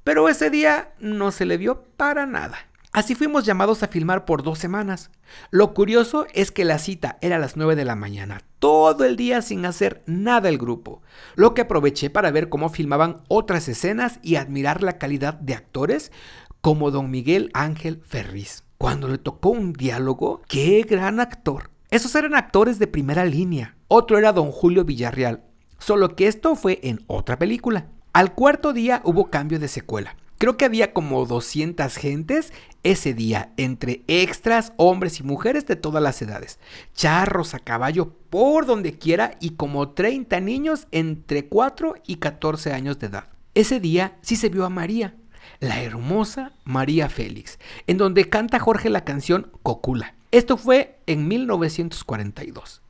pero 0.03 0.29
ese 0.29 0.49
día 0.49 0.93
no 0.99 1.31
se 1.31 1.45
le 1.45 1.57
vio 1.57 1.83
para 1.97 2.25
nada. 2.25 2.70
Así 2.93 3.15
fuimos 3.15 3.45
llamados 3.45 3.83
a 3.83 3.87
filmar 3.87 4.25
por 4.25 4.43
dos 4.43 4.59
semanas. 4.59 5.11
Lo 5.49 5.73
curioso 5.73 6.25
es 6.33 6.51
que 6.51 6.65
la 6.65 6.77
cita 6.77 7.17
era 7.21 7.37
a 7.37 7.39
las 7.39 7.55
9 7.55 7.77
de 7.77 7.85
la 7.85 7.95
mañana, 7.95 8.41
todo 8.59 9.05
el 9.05 9.15
día 9.15 9.41
sin 9.41 9.65
hacer 9.65 10.03
nada 10.07 10.49
el 10.49 10.57
grupo, 10.57 11.01
lo 11.35 11.53
que 11.53 11.61
aproveché 11.61 12.09
para 12.09 12.31
ver 12.31 12.49
cómo 12.49 12.67
filmaban 12.67 13.21
otras 13.29 13.69
escenas 13.69 14.19
y 14.21 14.35
admirar 14.35 14.83
la 14.83 14.97
calidad 14.97 15.35
de 15.35 15.53
actores 15.53 16.11
como 16.59 16.91
don 16.91 17.09
Miguel 17.09 17.49
Ángel 17.53 18.01
Ferriz. 18.05 18.65
Cuando 18.77 19.07
le 19.07 19.17
tocó 19.17 19.51
un 19.51 19.71
diálogo, 19.71 20.41
qué 20.49 20.83
gran 20.83 21.21
actor. 21.21 21.69
Esos 21.91 22.13
eran 22.15 22.35
actores 22.35 22.77
de 22.77 22.87
primera 22.87 23.23
línea. 23.23 23.77
Otro 23.87 24.17
era 24.17 24.33
don 24.33 24.51
Julio 24.51 24.83
Villarreal, 24.83 25.43
solo 25.77 26.15
que 26.17 26.27
esto 26.27 26.55
fue 26.55 26.79
en 26.83 26.99
otra 27.07 27.39
película. 27.39 27.87
Al 28.11 28.33
cuarto 28.33 28.73
día 28.73 29.01
hubo 29.05 29.29
cambio 29.29 29.59
de 29.59 29.69
secuela. 29.69 30.17
Creo 30.41 30.57
que 30.57 30.65
había 30.65 30.91
como 30.91 31.27
200 31.27 31.95
gentes 31.97 32.51
ese 32.81 33.13
día, 33.13 33.53
entre 33.57 34.01
extras, 34.07 34.73
hombres 34.77 35.19
y 35.19 35.23
mujeres 35.23 35.67
de 35.67 35.75
todas 35.75 36.01
las 36.01 36.19
edades, 36.19 36.57
charros 36.95 37.53
a 37.53 37.59
caballo 37.59 38.15
por 38.31 38.65
donde 38.65 38.97
quiera 38.97 39.37
y 39.39 39.51
como 39.51 39.89
30 39.89 40.39
niños 40.39 40.87
entre 40.89 41.45
4 41.45 41.93
y 42.07 42.15
14 42.15 42.73
años 42.73 42.97
de 42.97 43.05
edad. 43.05 43.25
Ese 43.53 43.79
día 43.79 44.17
sí 44.23 44.35
se 44.35 44.49
vio 44.49 44.65
a 44.65 44.69
María, 44.69 45.13
la 45.59 45.83
hermosa 45.83 46.53
María 46.63 47.07
Félix, 47.07 47.59
en 47.85 47.99
donde 47.99 48.27
canta 48.27 48.57
Jorge 48.57 48.89
la 48.89 49.05
canción 49.05 49.51
Cocula. 49.61 50.15
Esto 50.31 50.57
fue 50.57 50.97
en 51.05 51.27
1942. 51.27 52.81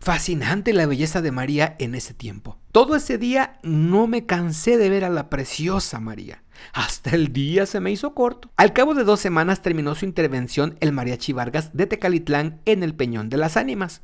Fascinante 0.00 0.72
la 0.72 0.86
belleza 0.86 1.22
de 1.22 1.32
María 1.32 1.76
en 1.78 1.94
ese 1.94 2.14
tiempo. 2.14 2.58
Todo 2.72 2.96
ese 2.96 3.18
día 3.18 3.58
no 3.62 4.06
me 4.06 4.26
cansé 4.26 4.76
de 4.76 4.90
ver 4.90 5.04
a 5.04 5.10
la 5.10 5.30
preciosa 5.30 6.00
María. 6.00 6.42
Hasta 6.72 7.10
el 7.10 7.32
día 7.32 7.66
se 7.66 7.80
me 7.80 7.90
hizo 7.90 8.14
corto. 8.14 8.50
Al 8.56 8.72
cabo 8.72 8.94
de 8.94 9.04
dos 9.04 9.20
semanas 9.20 9.62
terminó 9.62 9.94
su 9.94 10.04
intervención 10.04 10.76
el 10.80 10.92
mariachi 10.92 11.32
Vargas 11.32 11.76
de 11.76 11.86
Tecalitlán 11.86 12.60
en 12.64 12.82
el 12.82 12.94
Peñón 12.94 13.28
de 13.28 13.36
las 13.36 13.56
Ánimas. 13.56 14.02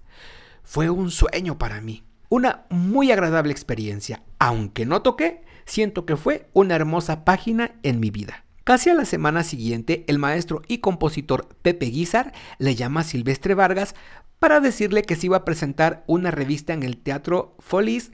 Fue 0.62 0.91
un 0.91 1.11
sueño 1.11 1.59
para 1.59 1.81
mí. 1.81 2.05
Una 2.29 2.64
muy 2.71 3.12
agradable 3.12 3.52
experiencia. 3.52 4.23
Aunque 4.38 4.87
no 4.87 5.02
toqué, 5.02 5.43
siento 5.64 6.07
que 6.07 6.17
fue 6.17 6.49
una 6.52 6.75
hermosa 6.75 7.25
página 7.25 7.75
en 7.83 8.00
mi 8.00 8.11
vida. 8.11 8.45
Casi 8.64 8.91
a 8.91 8.95
la 8.95 9.05
semana 9.05 9.43
siguiente, 9.43 10.05
el 10.07 10.21
maestro 10.21 10.62
y 10.69 10.79
compositor 10.79 11.49
Pepe 11.62 11.87
Guizar 11.87 12.33
le 12.59 12.76
llama 12.76 13.00
a 13.00 13.05
Silvestre 13.05 13.55
Vargas 13.55 13.97
para 14.42 14.58
decirle 14.58 15.04
que 15.04 15.14
se 15.14 15.26
iba 15.26 15.37
a 15.37 15.44
presentar 15.44 16.02
una 16.08 16.32
revista 16.32 16.72
en 16.72 16.82
el 16.82 16.96
Teatro 16.96 17.54
Folies. 17.61 18.11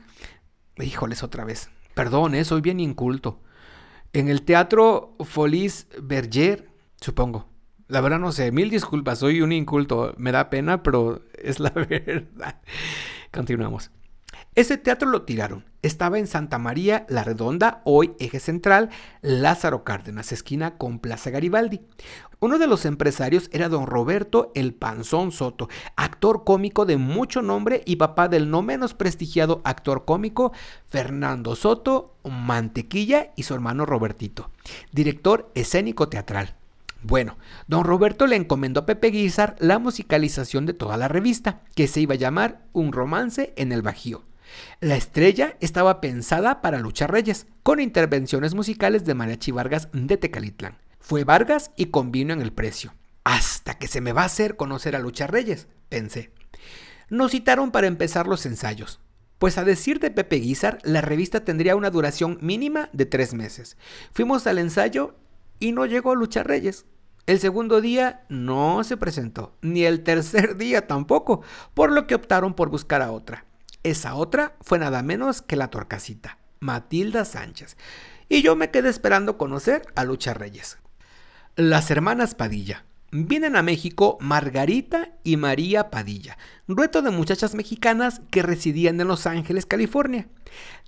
Híjoles 0.77 1.23
otra 1.23 1.47
vez 1.47 1.71
Perdón, 1.95 2.35
eh, 2.35 2.45
soy 2.45 2.61
bien 2.61 2.81
inculto. 2.81 3.41
En 4.13 4.29
el 4.29 4.43
teatro 4.43 5.17
Folies 5.21 5.89
Berger, 6.03 6.69
supongo. 7.01 7.49
La 7.87 8.03
verdad 8.03 8.19
no 8.19 8.31
sé, 8.31 8.53
mil 8.53 8.69
disculpas, 8.69 9.21
soy 9.21 9.41
un 9.41 9.53
inculto. 9.53 10.15
Me 10.19 10.31
da 10.31 10.51
pena, 10.51 10.83
pero 10.83 11.23
es 11.33 11.61
la 11.61 11.71
verdad. 11.89 12.61
Continuamos. 13.33 13.91
Ese 14.55 14.77
teatro 14.77 15.09
lo 15.09 15.23
tiraron. 15.23 15.65
Estaba 15.83 16.19
en 16.19 16.27
Santa 16.27 16.59
María 16.59 17.07
La 17.09 17.23
Redonda, 17.23 17.81
hoy 17.85 18.15
eje 18.19 18.41
central, 18.41 18.91
Lázaro 19.23 19.85
Cárdenas, 19.85 20.33
esquina 20.33 20.77
con 20.77 20.99
Plaza 20.99 21.31
Garibaldi. 21.31 21.81
Uno 22.41 22.59
de 22.59 22.67
los 22.67 22.85
empresarios 22.85 23.49
era 23.53 23.69
don 23.69 23.87
Roberto 23.87 24.51
El 24.57 24.75
Panzón 24.75 25.31
Soto, 25.31 25.69
actor 25.95 26.43
cómico 26.45 26.87
de 26.87 26.97
mucho 26.97 27.43
nombre 27.43 27.83
y 27.87 27.97
papá 27.97 28.29
del 28.29 28.51
no 28.51 28.63
menos 28.63 28.95
prestigiado 28.95 29.61
actor 29.65 30.05
cómico 30.05 30.53
Fernando 30.89 31.55
Soto 31.55 32.17
Mantequilla 32.25 33.33
y 33.37 33.45
su 33.45 33.55
hermano 33.55 33.87
Robertito, 33.87 34.51
director 34.93 35.51
escénico 35.55 36.09
teatral. 36.09 36.58
Bueno, 37.03 37.39
don 37.69 37.85
Roberto 37.85 38.27
le 38.27 38.37
encomendó 38.37 38.81
a 38.81 38.87
Pepe 38.87 39.09
Guizar 39.11 39.57
la 39.61 39.79
musicalización 39.79 40.67
de 40.67 40.75
toda 40.75 40.97
la 40.97 41.09
revista, 41.09 41.63
que 41.75 41.87
se 41.87 42.01
iba 42.01 42.15
a 42.15 42.19
llamar 42.19 42.67
Un 42.73 42.93
romance 42.93 43.53
en 43.57 43.73
el 43.73 43.83
Bajío. 43.83 44.25
La 44.81 44.97
estrella 44.97 45.57
estaba 45.61 46.01
pensada 46.01 46.61
para 46.61 46.81
Lucha 46.81 47.07
Reyes, 47.07 47.47
con 47.63 47.81
intervenciones 47.81 48.55
musicales 48.55 49.05
de 49.05 49.15
Mariachi 49.15 49.53
Vargas 49.53 49.89
de 49.93 50.17
Tecalitlán. 50.17 50.79
Fue 50.99 51.25
Vargas 51.25 51.71
y 51.77 51.87
convino 51.87 52.33
en 52.33 52.41
el 52.41 52.53
precio. 52.53 52.95
Hasta 53.25 53.75
que 53.79 53.89
se 53.89 54.01
me 54.01 54.13
va 54.13 54.23
a 54.23 54.27
hacer 54.27 54.57
conocer 54.57 54.97
a 54.97 54.99
Lucha 54.99 55.27
Reyes, 55.27 55.69
pensé. 55.89 56.33
Nos 57.11 57.31
citaron 57.31 57.71
para 57.71 57.87
empezar 57.87 58.27
los 58.27 58.45
ensayos. 58.47 59.01
Pues 59.39 59.57
a 59.57 59.65
decir 59.65 60.01
de 60.01 60.11
Pepe 60.11 60.37
Guizar, 60.37 60.79
la 60.83 61.01
revista 61.01 61.45
tendría 61.45 61.77
una 61.77 61.91
duración 61.91 62.39
mínima 62.41 62.89
de 62.93 63.07
tres 63.07 63.35
meses. 63.35 63.77
Fuimos 64.13 64.47
al 64.49 64.59
ensayo 64.59 65.15
y 65.59 65.73
no 65.73 65.87
llegó 65.87 66.15
Lucha 66.15 66.43
Reyes. 66.43 66.87
El 67.27 67.41
segundo 67.41 67.81
día 67.81 68.25
no 68.29 68.83
se 68.85 68.97
presentó, 68.97 69.55
ni 69.61 69.85
el 69.85 70.03
tercer 70.03 70.57
día 70.57 70.87
tampoco, 70.87 71.43
por 71.75 71.93
lo 71.93 72.07
que 72.07 72.15
optaron 72.15 72.55
por 72.55 72.71
buscar 72.71 73.03
a 73.03 73.13
otra. 73.13 73.45
Esa 73.83 74.15
otra 74.15 74.57
fue 74.61 74.79
nada 74.79 75.03
menos 75.03 75.43
que 75.43 75.57
la 75.57 75.69
torcasita, 75.69 76.39
Matilda 76.61 77.25
Sánchez. 77.25 77.77
Y 78.29 78.43
yo 78.43 78.57
me 78.57 78.71
quedé 78.71 78.89
esperando 78.89 79.39
conocer 79.39 79.83
a 79.95 80.05
Lucha 80.05 80.35
Reyes. 80.35 80.79
Las 81.57 81.91
hermanas 81.91 82.35
Padilla. 82.35 82.85
Vienen 83.11 83.57
a 83.57 83.63
México 83.63 84.19
Margarita 84.21 85.13
y 85.25 85.39
María 85.39 85.89
Padilla, 85.89 86.37
dueto 86.67 87.01
de 87.01 87.11
muchachas 87.11 87.55
mexicanas 87.55 88.21
que 88.31 88.43
residían 88.43 89.01
en 89.01 89.09
Los 89.09 89.27
Ángeles, 89.27 89.65
California. 89.65 90.29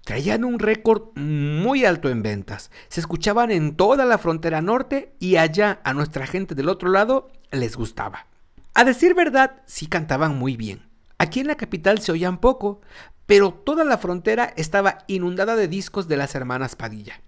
Traían 0.05 0.45
un 0.45 0.59
récord 0.59 1.17
muy 1.17 1.87
alto 1.87 2.11
en 2.11 2.23
ventas. 2.23 2.71
Se 2.89 3.01
escuchaban 3.01 3.51
en 3.51 3.75
toda 3.75 4.05
la 4.05 4.19
frontera 4.19 4.61
norte 4.61 5.15
y 5.19 5.37
allá 5.37 5.81
a 5.83 5.95
nuestra 5.95 6.27
gente 6.27 6.55
del 6.55 6.69
otro 6.69 6.91
lado 6.91 7.31
les 7.53 7.75
gustaba. 7.75 8.27
A 8.75 8.85
decir 8.85 9.15
verdad, 9.15 9.63
sí 9.65 9.87
cantaban 9.87 10.37
muy 10.37 10.57
bien. 10.59 10.91
Aquí 11.17 11.41
en 11.41 11.47
la 11.47 11.57
capital 11.57 12.01
se 12.01 12.13
oían 12.13 12.39
poco, 12.39 12.83
pero 13.25 13.55
toda 13.55 13.85
la 13.85 13.97
frontera 13.97 14.53
estaba 14.57 14.99
inundada 15.07 15.57
de 15.57 15.69
discos 15.69 16.07
de 16.07 16.19
las 16.19 16.35
hermanas 16.35 16.77
Padilla. 16.77 17.23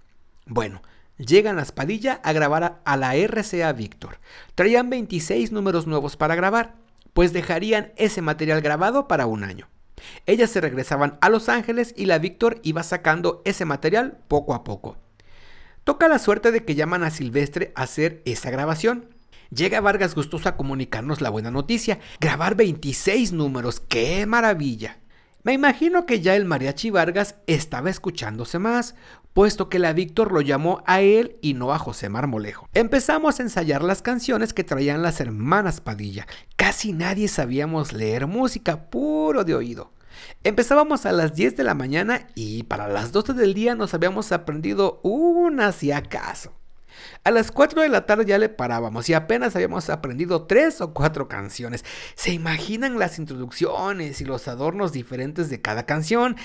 Bueno, 0.44 0.82
llegan 1.26 1.56
las 1.56 1.72
Padilla 1.72 2.20
a 2.22 2.32
grabar 2.32 2.80
a 2.84 2.96
la 2.96 3.14
RCA 3.16 3.72
Víctor. 3.72 4.18
Traían 4.54 4.90
26 4.90 5.52
números 5.52 5.86
nuevos 5.86 6.16
para 6.16 6.34
grabar, 6.34 6.74
pues 7.12 7.32
dejarían 7.32 7.92
ese 7.96 8.22
material 8.22 8.60
grabado 8.60 9.08
para 9.08 9.26
un 9.26 9.44
año. 9.44 9.68
Ellas 10.26 10.50
se 10.50 10.60
regresaban 10.60 11.18
a 11.20 11.28
Los 11.28 11.48
Ángeles 11.48 11.94
y 11.96 12.06
la 12.06 12.18
Víctor 12.18 12.60
iba 12.62 12.82
sacando 12.82 13.42
ese 13.44 13.64
material 13.64 14.18
poco 14.28 14.54
a 14.54 14.64
poco. 14.64 14.96
Toca 15.84 16.08
la 16.08 16.18
suerte 16.18 16.52
de 16.52 16.64
que 16.64 16.74
llaman 16.74 17.02
a 17.02 17.10
Silvestre 17.10 17.72
a 17.74 17.82
hacer 17.82 18.22
esa 18.24 18.50
grabación. 18.50 19.08
Llega 19.50 19.80
Vargas 19.80 20.14
gustoso 20.14 20.48
a 20.48 20.56
comunicarnos 20.56 21.20
la 21.20 21.30
buena 21.30 21.50
noticia. 21.50 21.98
Grabar 22.20 22.54
26 22.54 23.32
números, 23.32 23.80
¡qué 23.80 24.24
maravilla! 24.26 24.98
Me 25.44 25.52
imagino 25.52 26.06
que 26.06 26.20
ya 26.20 26.36
el 26.36 26.44
mariachi 26.44 26.90
Vargas 26.90 27.34
estaba 27.48 27.90
escuchándose 27.90 28.60
más, 28.60 28.94
puesto 29.32 29.68
que 29.68 29.78
la 29.78 29.92
Víctor 29.92 30.32
lo 30.32 30.40
llamó 30.40 30.82
a 30.86 31.00
él 31.00 31.36
y 31.40 31.54
no 31.54 31.72
a 31.72 31.78
José 31.78 32.08
Marmolejo. 32.08 32.68
Empezamos 32.74 33.38
a 33.38 33.42
ensayar 33.42 33.82
las 33.82 34.02
canciones 34.02 34.52
que 34.52 34.64
traían 34.64 35.02
las 35.02 35.20
hermanas 35.20 35.80
Padilla. 35.80 36.26
Casi 36.56 36.92
nadie 36.92 37.28
sabíamos 37.28 37.92
leer 37.92 38.26
música, 38.26 38.90
puro 38.90 39.44
de 39.44 39.54
oído. 39.54 39.92
Empezábamos 40.44 41.06
a 41.06 41.12
las 41.12 41.34
10 41.34 41.56
de 41.56 41.64
la 41.64 41.74
mañana 41.74 42.26
y 42.34 42.64
para 42.64 42.88
las 42.88 43.12
12 43.12 43.32
del 43.32 43.54
día 43.54 43.74
nos 43.74 43.94
habíamos 43.94 44.32
aprendido 44.32 45.00
una 45.02 45.72
si 45.72 45.92
acaso. 45.92 46.52
A 47.24 47.30
las 47.30 47.50
4 47.50 47.82
de 47.82 47.88
la 47.88 48.04
tarde 48.06 48.26
ya 48.26 48.38
le 48.38 48.48
parábamos 48.48 49.08
y 49.08 49.14
apenas 49.14 49.54
habíamos 49.54 49.88
aprendido 49.90 50.46
tres 50.46 50.80
o 50.80 50.92
cuatro 50.92 51.28
canciones. 51.28 51.84
¿Se 52.14 52.32
imaginan 52.32 52.98
las 52.98 53.18
introducciones 53.18 54.20
y 54.20 54.24
los 54.24 54.46
adornos 54.48 54.92
diferentes 54.92 55.48
de 55.48 55.60
cada 55.60 55.86
canción? 55.86 56.36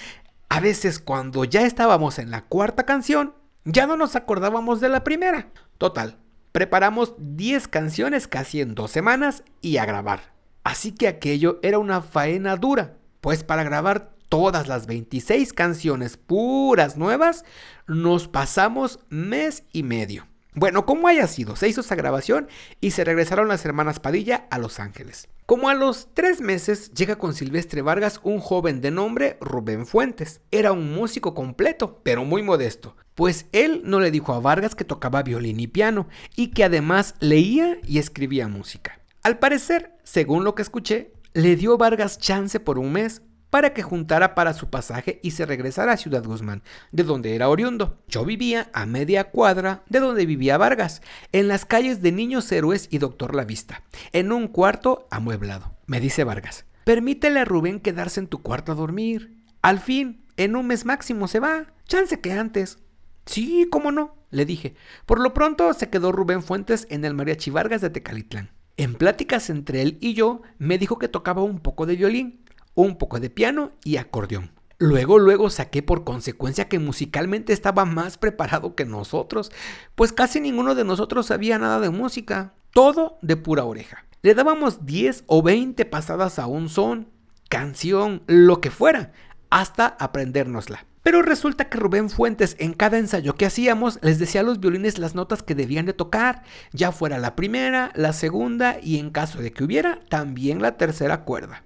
A 0.49 0.59
veces 0.59 0.99
cuando 0.99 1.43
ya 1.43 1.61
estábamos 1.61 2.19
en 2.19 2.31
la 2.31 2.45
cuarta 2.45 2.85
canción, 2.85 3.33
ya 3.65 3.85
no 3.85 3.97
nos 3.97 4.15
acordábamos 4.15 4.79
de 4.79 4.89
la 4.89 5.03
primera. 5.03 5.49
Total, 5.77 6.17
preparamos 6.51 7.15
10 7.17 7.67
canciones 7.67 8.27
casi 8.27 8.61
en 8.61 8.73
dos 8.73 8.91
semanas 8.91 9.43
y 9.61 9.77
a 9.77 9.85
grabar. 9.85 10.33
Así 10.63 10.91
que 10.91 11.07
aquello 11.07 11.59
era 11.63 11.79
una 11.79 12.01
faena 12.01 12.55
dura, 12.55 12.97
pues 13.21 13.43
para 13.43 13.63
grabar 13.63 14.15
todas 14.29 14.67
las 14.67 14.87
26 14.87 15.53
canciones 15.53 16.17
puras 16.17 16.97
nuevas, 16.97 17.45
nos 17.87 18.27
pasamos 18.27 18.99
mes 19.09 19.63
y 19.71 19.83
medio. 19.83 20.27
Bueno, 20.59 20.87
como 20.87 21.07
haya 21.07 21.27
sido, 21.27 21.55
se 21.55 21.69
hizo 21.69 21.81
esa 21.81 21.93
grabación 21.93 22.47
y 22.81 22.89
se 22.89 23.03
regresaron 23.03 23.47
las 23.47 23.63
hermanas 23.63 23.99
Padilla 23.99 24.47
a 24.49 24.57
Los 24.57 24.79
Ángeles. 24.79 25.27
Como 25.45 25.69
a 25.69 25.75
los 25.75 26.15
tres 26.15 26.41
meses 26.41 26.91
llega 26.95 27.19
con 27.19 27.35
Silvestre 27.35 27.83
Vargas 27.83 28.19
un 28.23 28.39
joven 28.39 28.81
de 28.81 28.89
nombre 28.89 29.37
Rubén 29.39 29.85
Fuentes. 29.85 30.41
Era 30.49 30.71
un 30.71 30.95
músico 30.95 31.35
completo, 31.35 32.01
pero 32.01 32.25
muy 32.25 32.41
modesto, 32.41 32.95
pues 33.13 33.45
él 33.51 33.83
no 33.85 33.99
le 33.99 34.09
dijo 34.09 34.33
a 34.33 34.39
Vargas 34.39 34.73
que 34.73 34.83
tocaba 34.83 35.21
violín 35.21 35.59
y 35.59 35.67
piano 35.67 36.07
y 36.35 36.47
que 36.47 36.63
además 36.63 37.13
leía 37.19 37.77
y 37.85 37.99
escribía 37.99 38.47
música. 38.47 38.99
Al 39.21 39.37
parecer, 39.37 39.93
según 40.03 40.43
lo 40.43 40.55
que 40.55 40.63
escuché, 40.63 41.13
le 41.33 41.55
dio 41.55 41.77
Vargas 41.77 42.17
chance 42.17 42.59
por 42.59 42.79
un 42.79 42.93
mes 42.93 43.21
para 43.49 43.73
que 43.73 43.83
juntara 43.83 44.35
para 44.35 44.53
su 44.53 44.69
pasaje 44.69 45.19
y 45.23 45.31
se 45.31 45.45
regresara 45.45 45.93
a 45.93 45.97
Ciudad 45.97 46.23
Guzmán, 46.23 46.63
de 46.91 47.03
donde 47.03 47.35
era 47.35 47.49
oriundo. 47.49 48.01
Yo 48.07 48.25
vivía 48.25 48.69
a 48.73 48.85
media 48.85 49.25
cuadra 49.25 49.83
de 49.89 49.99
donde 49.99 50.25
vivía 50.25 50.57
Vargas, 50.57 51.01
en 51.31 51.47
las 51.47 51.65
calles 51.65 52.01
de 52.01 52.11
Niños 52.11 52.51
Héroes 52.51 52.87
y 52.91 52.97
Doctor 52.97 53.35
La 53.35 53.45
Vista, 53.45 53.83
en 54.11 54.31
un 54.31 54.47
cuarto 54.47 55.07
amueblado. 55.11 55.75
Me 55.85 55.99
dice 55.99 56.23
Vargas, 56.23 56.65
permítele 56.83 57.39
a 57.39 57.45
Rubén 57.45 57.79
quedarse 57.79 58.19
en 58.19 58.27
tu 58.27 58.41
cuarto 58.41 58.71
a 58.71 58.75
dormir. 58.75 59.43
Al 59.61 59.79
fin, 59.79 60.25
en 60.37 60.55
un 60.55 60.67
mes 60.67 60.85
máximo 60.85 61.27
se 61.27 61.39
va. 61.39 61.73
Chance 61.85 62.19
que 62.19 62.33
antes. 62.33 62.79
Sí, 63.25 63.67
cómo 63.71 63.91
no, 63.91 64.15
le 64.29 64.45
dije. 64.45 64.75
Por 65.05 65.19
lo 65.19 65.33
pronto 65.33 65.73
se 65.73 65.89
quedó 65.89 66.11
Rubén 66.11 66.43
Fuentes 66.43 66.87
en 66.89 67.03
el 67.05 67.13
Mariachi 67.13 67.49
Vargas 67.51 67.81
de 67.81 67.89
Tecalitlán. 67.89 68.51
En 68.77 68.93
pláticas 68.93 69.49
entre 69.49 69.81
él 69.81 69.97
y 70.01 70.13
yo, 70.13 70.43
me 70.59 70.77
dijo 70.77 70.99
que 70.99 71.07
tocaba 71.07 71.41
un 71.41 71.59
poco 71.59 71.87
de 71.87 71.95
violín, 71.95 72.45
un 72.77 72.97
poco 72.97 73.19
de 73.19 73.31
piano 73.31 73.71
y 73.83 73.97
acordeón. 73.97 74.51
Luego, 74.77 75.17
luego 75.17 75.49
saqué 75.49 75.81
por 75.81 76.03
consecuencia 76.03 76.69
que 76.69 76.77
musicalmente 76.77 77.51
estaba 77.51 77.85
más 77.85 78.19
preparado 78.19 78.75
que 78.75 78.85
nosotros, 78.85 79.51
pues 79.95 80.13
casi 80.13 80.39
ninguno 80.39 80.75
de 80.75 80.85
nosotros 80.85 81.25
sabía 81.25 81.57
nada 81.57 81.79
de 81.79 81.89
música, 81.89 82.53
todo 82.73 83.17
de 83.23 83.35
pura 83.35 83.63
oreja. 83.63 84.05
Le 84.21 84.35
dábamos 84.35 84.85
10 84.85 85.23
o 85.25 85.41
20 85.41 85.85
pasadas 85.85 86.37
a 86.37 86.45
un 86.45 86.69
son, 86.69 87.09
canción, 87.49 88.21
lo 88.27 88.61
que 88.61 88.69
fuera, 88.69 89.11
hasta 89.49 89.87
aprendérnosla. 89.99 90.85
Pero 91.01 91.23
resulta 91.23 91.69
que 91.69 91.79
Rubén 91.79 92.11
Fuentes 92.11 92.55
en 92.59 92.73
cada 92.73 92.99
ensayo 92.99 93.33
que 93.33 93.47
hacíamos 93.47 93.97
les 94.03 94.19
decía 94.19 94.41
a 94.41 94.43
los 94.43 94.59
violines 94.59 94.99
las 94.99 95.15
notas 95.15 95.41
que 95.41 95.55
debían 95.55 95.87
de 95.87 95.93
tocar, 95.93 96.43
ya 96.73 96.91
fuera 96.91 97.17
la 97.17 97.35
primera, 97.35 97.91
la 97.95 98.13
segunda 98.13 98.77
y 98.79 98.99
en 98.99 99.09
caso 99.09 99.39
de 99.39 99.51
que 99.51 99.63
hubiera, 99.63 100.01
también 100.09 100.61
la 100.61 100.77
tercera 100.77 101.23
cuerda. 101.23 101.63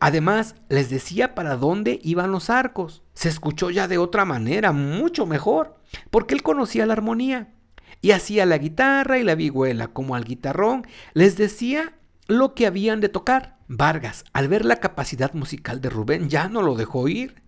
Además, 0.00 0.54
les 0.68 0.90
decía 0.90 1.34
para 1.34 1.56
dónde 1.56 1.98
iban 2.02 2.32
los 2.32 2.50
arcos. 2.50 3.02
Se 3.14 3.28
escuchó 3.28 3.70
ya 3.70 3.88
de 3.88 3.98
otra 3.98 4.24
manera, 4.24 4.72
mucho 4.72 5.26
mejor, 5.26 5.76
porque 6.10 6.34
él 6.34 6.42
conocía 6.42 6.86
la 6.86 6.94
armonía. 6.94 7.54
Y 8.00 8.10
hacía 8.10 8.46
la 8.46 8.58
guitarra 8.58 9.18
y 9.18 9.22
la 9.22 9.34
vihuela 9.34 9.88
como 9.88 10.14
al 10.14 10.24
guitarrón, 10.24 10.86
les 11.14 11.36
decía 11.36 11.94
lo 12.26 12.54
que 12.54 12.66
habían 12.66 13.00
de 13.00 13.08
tocar. 13.08 13.58
Vargas, 13.68 14.24
al 14.32 14.48
ver 14.48 14.64
la 14.64 14.76
capacidad 14.76 15.32
musical 15.34 15.80
de 15.80 15.88
Rubén, 15.88 16.28
ya 16.28 16.48
no 16.48 16.62
lo 16.62 16.74
dejó 16.74 17.08
ir. 17.08 17.42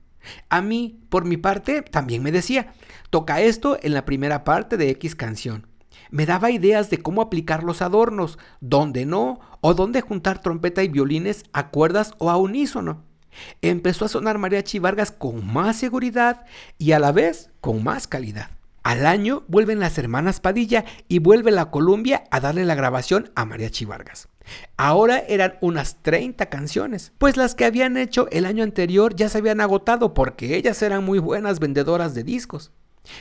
A 0.49 0.63
mí, 0.63 1.01
por 1.11 1.25
mi 1.25 1.37
parte, 1.37 1.83
también 1.83 2.23
me 2.23 2.33
decía, 2.33 2.73
toca 3.11 3.43
esto 3.43 3.79
en 3.83 3.93
la 3.93 4.05
primera 4.05 4.45
parte 4.45 4.77
de 4.77 4.91
X 4.91 5.15
canción 5.15 5.74
me 6.11 6.27
daba 6.27 6.51
ideas 6.51 6.91
de 6.91 6.99
cómo 6.99 7.23
aplicar 7.23 7.65
los 7.65 7.83
adornos, 7.83 8.39
dónde 8.61 9.07
no, 9.07 9.41
o 9.61 9.75
dónde 9.75 10.01
juntar 10.01 10.41
trompeta 10.41 10.83
y 10.83 10.89
violines 10.89 11.45
a 11.53 11.69
cuerdas 11.69 12.13
o 12.19 12.31
a 12.31 12.37
unísono. 12.37 13.05
Empezó 13.63 14.05
a 14.05 14.09
sonar 14.09 14.39
Mariachi 14.39 14.79
Vargas 14.79 15.11
con 15.11 15.47
más 15.47 15.77
seguridad 15.77 16.45
y 16.79 16.93
a 16.93 16.99
la 16.99 17.13
vez 17.13 17.51
con 17.61 17.83
más 17.83 18.07
calidad. 18.07 18.51
Al 18.83 19.07
año 19.07 19.45
vuelven 19.49 19.81
las 19.81 19.97
hermanas 19.97 20.41
Padilla 20.41 20.85
y 21.09 21.19
vuelve 21.19 21.51
la 21.51 21.71
Columbia 21.71 22.25
a 22.31 22.41
darle 22.41 22.67
la 22.67 22.75
grabación 22.75 23.31
a 23.35 23.47
Mariachi 23.47 23.87
Vargas. 23.87 24.29
Ahora 24.77 25.21
eran 25.27 25.57
unas 25.63 26.03
30 26.03 26.47
canciones, 26.51 27.13
pues 27.17 27.39
las 27.39 27.55
que 27.55 27.65
habían 27.65 27.97
hecho 27.97 28.29
el 28.31 28.45
año 28.45 28.63
anterior 28.63 29.17
ya 29.17 29.31
se 29.31 29.39
habían 29.39 29.63
agotado 29.63 30.13
porque 30.13 30.55
ellas 30.55 30.83
eran 30.83 31.03
muy 31.03 31.19
buenas 31.19 31.61
vendedoras 31.61 32.15
de 32.15 32.25
discos. 32.25 32.73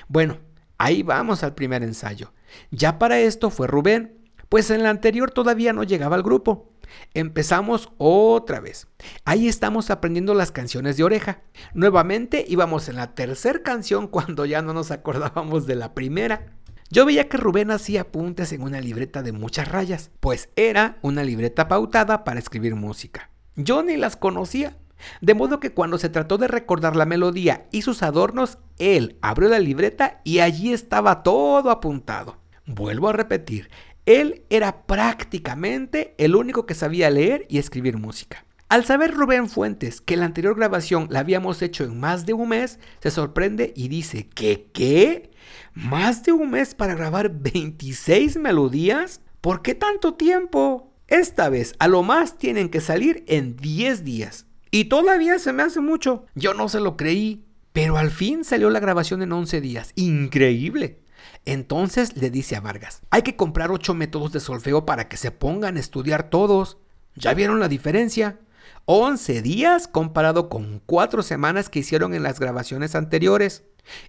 Bueno, 0.09 0.39
ahí 0.77 1.01
vamos 1.01 1.43
al 1.43 1.55
primer 1.55 1.81
ensayo. 1.81 2.33
Ya 2.71 2.99
para 2.99 3.19
esto 3.19 3.49
fue 3.49 3.67
Rubén, 3.67 4.23
pues 4.49 4.69
en 4.69 4.83
la 4.83 4.89
anterior 4.89 5.31
todavía 5.31 5.73
no 5.73 5.83
llegaba 5.83 6.15
al 6.15 6.23
grupo. 6.23 6.73
Empezamos 7.13 7.89
otra 7.97 8.59
vez. 8.59 8.87
Ahí 9.25 9.47
estamos 9.47 9.89
aprendiendo 9.89 10.33
las 10.33 10.51
canciones 10.51 10.97
de 10.97 11.03
oreja. 11.03 11.41
Nuevamente 11.73 12.45
íbamos 12.47 12.89
en 12.89 12.97
la 12.97 13.15
tercera 13.15 13.63
canción 13.63 14.07
cuando 14.09 14.45
ya 14.45 14.61
no 14.61 14.73
nos 14.73 14.91
acordábamos 14.91 15.65
de 15.65 15.75
la 15.75 15.93
primera. 15.93 16.53
Yo 16.89 17.05
veía 17.05 17.27
que 17.27 17.37
Rubén 17.37 17.71
hacía 17.71 18.01
apuntes 18.01 18.51
en 18.51 18.61
una 18.61 18.79
libreta 18.79 19.23
de 19.23 19.31
muchas 19.31 19.67
rayas, 19.67 20.11
pues 20.19 20.49
era 20.55 20.99
una 21.01 21.23
libreta 21.23 21.67
pautada 21.67 22.23
para 22.23 22.39
escribir 22.39 22.75
música. 22.75 23.31
Yo 23.55 23.81
ni 23.81 23.97
las 23.97 24.15
conocía. 24.15 24.77
De 25.19 25.33
modo 25.33 25.59
que 25.59 25.73
cuando 25.73 25.97
se 25.97 26.09
trató 26.09 26.37
de 26.37 26.47
recordar 26.47 26.95
la 26.95 27.05
melodía 27.05 27.67
y 27.71 27.81
sus 27.81 28.03
adornos, 28.03 28.59
él 28.77 29.17
abrió 29.21 29.49
la 29.49 29.59
libreta 29.59 30.21
y 30.23 30.39
allí 30.39 30.71
estaba 30.71 31.23
todo 31.23 31.71
apuntado. 31.71 32.42
Vuelvo 32.65 33.09
a 33.09 33.13
repetir, 33.13 33.69
él 34.05 34.43
era 34.49 34.85
prácticamente 34.85 36.15
el 36.17 36.35
único 36.35 36.65
que 36.65 36.75
sabía 36.75 37.09
leer 37.09 37.45
y 37.49 37.57
escribir 37.57 37.97
música. 37.97 38.45
Al 38.69 38.85
saber 38.85 39.13
Rubén 39.13 39.49
Fuentes 39.49 40.01
que 40.01 40.17
la 40.17 40.25
anterior 40.25 40.55
grabación 40.55 41.07
la 41.11 41.19
habíamos 41.19 41.61
hecho 41.61 41.83
en 41.83 41.99
más 41.99 42.25
de 42.25 42.33
un 42.33 42.49
mes, 42.49 42.79
se 43.01 43.11
sorprende 43.11 43.71
y 43.75 43.87
dice, 43.87 44.27
¿qué 44.33 44.69
qué? 44.73 45.29
¿Más 45.73 46.23
de 46.23 46.31
un 46.31 46.51
mes 46.51 46.73
para 46.73 46.95
grabar 46.95 47.29
26 47.39 48.37
melodías? 48.37 49.21
¿Por 49.41 49.61
qué 49.61 49.75
tanto 49.75 50.15
tiempo? 50.15 50.91
Esta 51.07 51.49
vez 51.49 51.75
a 51.79 51.87
lo 51.87 52.01
más 52.01 52.37
tienen 52.37 52.69
que 52.69 52.81
salir 52.81 53.23
en 53.27 53.57
10 53.57 54.03
días. 54.03 54.47
Y 54.71 54.85
todavía 54.85 55.37
se 55.37 55.53
me 55.53 55.61
hace 55.63 55.79
mucho. 55.79 56.25
Yo 56.33 56.55
no 56.55 56.67
se 56.67 56.79
lo 56.79 56.97
creí. 56.97 57.45
Pero 57.73 57.97
al 57.97 58.09
fin 58.09 58.43
salió 58.43 58.69
la 58.69 58.79
grabación 58.79 59.21
en 59.21 59.31
11 59.31 59.61
días. 59.61 59.91
Increíble. 59.95 61.02
Entonces 61.45 62.15
le 62.15 62.29
dice 62.29 62.55
a 62.55 62.61
Vargas, 62.61 63.01
hay 63.09 63.21
que 63.21 63.35
comprar 63.35 63.71
ocho 63.71 63.93
métodos 63.93 64.31
de 64.31 64.39
solfeo 64.39 64.85
para 64.85 65.09
que 65.09 65.17
se 65.17 65.31
pongan 65.31 65.77
a 65.77 65.79
estudiar 65.79 66.29
todos. 66.29 66.77
¿Ya 67.15 67.33
vieron 67.33 67.59
la 67.59 67.67
diferencia? 67.67 68.39
11 68.85 69.41
días 69.41 69.87
comparado 69.87 70.49
con 70.49 70.81
4 70.85 71.21
semanas 71.23 71.69
que 71.69 71.79
hicieron 71.79 72.13
en 72.13 72.23
las 72.23 72.39
grabaciones 72.39 72.95
anteriores. 72.95 73.63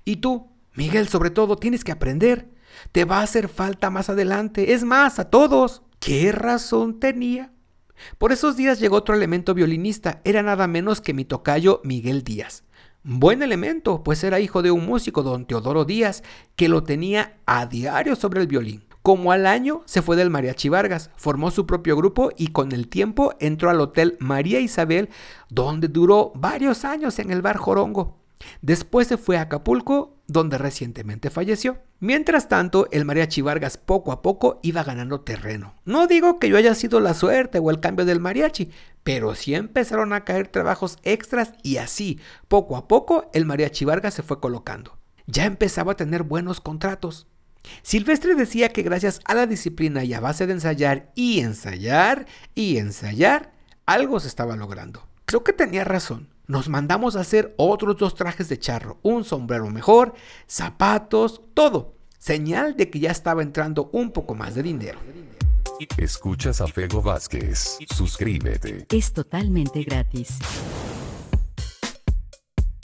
Y 0.05 0.17
tú, 0.17 0.49
Miguel, 0.75 1.09
sobre 1.09 1.31
todo, 1.31 1.57
tienes 1.57 1.85
que 1.85 1.93
aprender. 1.93 2.49
Te 2.93 3.05
va 3.05 3.19
a 3.19 3.23
hacer 3.23 3.49
falta 3.49 3.91
más 3.91 4.11
adelante. 4.11 4.73
Es 4.73 4.85
más, 4.85 5.19
a 5.19 5.31
todos. 5.31 5.83
¿Qué 6.01 6.33
razón 6.33 6.99
tenía? 6.99 7.53
Por 8.19 8.33
esos 8.33 8.57
días 8.57 8.81
llegó 8.81 8.97
otro 8.97 9.15
elemento 9.15 9.55
violinista. 9.55 10.21
Era 10.25 10.43
nada 10.43 10.67
menos 10.67 11.01
que 11.01 11.15
mi 11.15 11.25
tocayo 11.25 11.81
Miguel 11.85 12.25
Díaz. 12.25 12.65
Buen 13.07 13.43
elemento, 13.43 14.03
pues 14.03 14.25
era 14.25 14.41
hijo 14.41 14.63
de 14.63 14.71
un 14.71 14.87
músico, 14.87 15.23
don 15.23 15.45
Teodoro 15.45 15.85
Díaz, 15.85 16.23
que 16.57 16.71
lo 16.71 16.85
tenía 16.85 17.37
a 17.45 17.67
diario 17.67 18.17
sobre 18.17 18.41
el 18.41 18.47
violín. 18.47 18.83
Como 19.03 19.31
al 19.31 19.45
año 19.45 19.83
se 19.85 20.01
fue 20.01 20.17
del 20.17 20.31
Mariachi 20.31 20.71
Vargas, 20.71 21.11
formó 21.15 21.51
su 21.51 21.67
propio 21.67 21.99
grupo 21.99 22.31
y 22.35 22.47
con 22.47 22.73
el 22.73 22.89
tiempo 22.89 23.35
entró 23.41 23.69
al 23.69 23.83
Hotel 23.83 24.17
María 24.21 24.59
Isabel, 24.59 25.11
donde 25.51 25.89
duró 25.89 26.33
varios 26.35 26.87
años 26.87 27.19
en 27.19 27.31
el 27.31 27.43
bar 27.43 27.59
Jorongo. 27.59 28.24
Después 28.63 29.09
se 29.09 29.17
fue 29.17 29.37
a 29.37 29.43
Acapulco, 29.43 30.19
donde 30.27 30.59
recientemente 30.59 31.31
falleció. 31.31 31.79
Mientras 32.01 32.49
tanto, 32.49 32.89
el 32.91 33.05
mariachi 33.05 33.43
Vargas 33.43 33.77
poco 33.77 34.13
a 34.13 34.23
poco 34.23 34.61
iba 34.63 34.83
ganando 34.83 35.21
terreno. 35.21 35.75
No 35.85 36.07
digo 36.07 36.39
que 36.39 36.49
yo 36.49 36.57
haya 36.57 36.75
sido 36.75 37.01
la 37.01 37.15
suerte 37.15 37.59
o 37.59 37.71
el 37.71 37.81
cambio 37.81 38.05
del 38.05 38.21
mariachi, 38.21 38.71
pero 39.03 39.35
sí 39.35 39.55
empezaron 39.55 40.13
a 40.13 40.25
caer 40.25 40.49
trabajos 40.49 40.99
extras 41.03 41.53
y 41.63 41.77
así, 41.77 42.21
poco 42.49 42.77
a 42.77 42.89
poco, 42.89 43.31
el 43.33 43.45
mariachi 43.45 43.85
Vargas 43.85 44.15
se 44.15 44.23
fue 44.23 44.41
colocando. 44.41 44.99
Ya 45.27 45.45
empezaba 45.45 45.93
a 45.93 45.97
tener 45.97 46.23
buenos 46.23 46.61
contratos. 46.61 47.27
Silvestre 47.83 48.35
decía 48.35 48.69
que 48.71 48.83
gracias 48.83 49.21
a 49.25 49.35
la 49.35 49.47
disciplina 49.47 50.05
y 50.05 50.13
a 50.13 50.21
base 50.21 50.47
de 50.47 50.53
ensayar 50.53 51.11
y 51.15 51.41
ensayar 51.41 52.27
y 52.55 52.77
ensayar, 52.77 53.53
algo 53.87 54.21
se 54.21 54.29
estaba 54.29 54.57
logrando. 54.57 55.07
Creo 55.25 55.45
que 55.45 55.53
tenía 55.53 55.85
razón. 55.85 56.34
Nos 56.47 56.69
mandamos 56.69 57.17
a 57.17 57.21
hacer 57.21 57.55
otros 57.57 57.97
dos 57.97 58.15
trajes 58.15 58.51
de 58.51 58.59
charro, 58.59 58.99
un 59.03 59.25
sombrero 59.25 59.71
mejor, 59.71 60.13
zapatos, 60.47 61.41
todo. 61.55 61.95
Señal 62.19 62.77
de 62.77 62.91
que 62.91 63.01
ya 63.01 63.11
estaba 63.11 63.43
entrando 63.43 63.89
un 63.93 64.11
poco 64.11 64.35
más 64.35 64.55
de 64.55 64.63
dinero. 64.63 64.99
Escuchas 65.97 66.61
a 66.61 66.67
Fego 66.67 67.01
Vázquez. 67.01 67.79
Suscríbete. 67.95 68.87
Es 68.91 69.13
totalmente 69.13 69.83
gratis. 69.85 70.39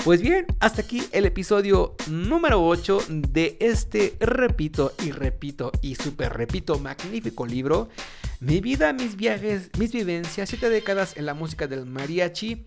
Pues 0.03 0.23
bien, 0.23 0.47
hasta 0.61 0.81
aquí 0.81 1.03
el 1.13 1.27
episodio 1.27 1.95
número 2.09 2.67
8 2.67 3.01
de 3.09 3.59
este, 3.61 4.17
repito 4.21 4.95
y 5.05 5.11
repito 5.11 5.71
y 5.83 5.97
super 5.97 6.33
repito, 6.33 6.79
magnífico 6.79 7.45
libro. 7.45 7.91
Mi 8.43 8.63
vida, 8.63 8.95
mis 8.95 9.17
viajes, 9.17 9.69
mis 9.79 9.93
vivencias, 9.93 10.49
siete 10.49 10.71
décadas 10.71 11.15
en 11.19 11.27
la 11.27 11.35
música 11.35 11.67
del 11.67 11.85
mariachi 11.85 12.65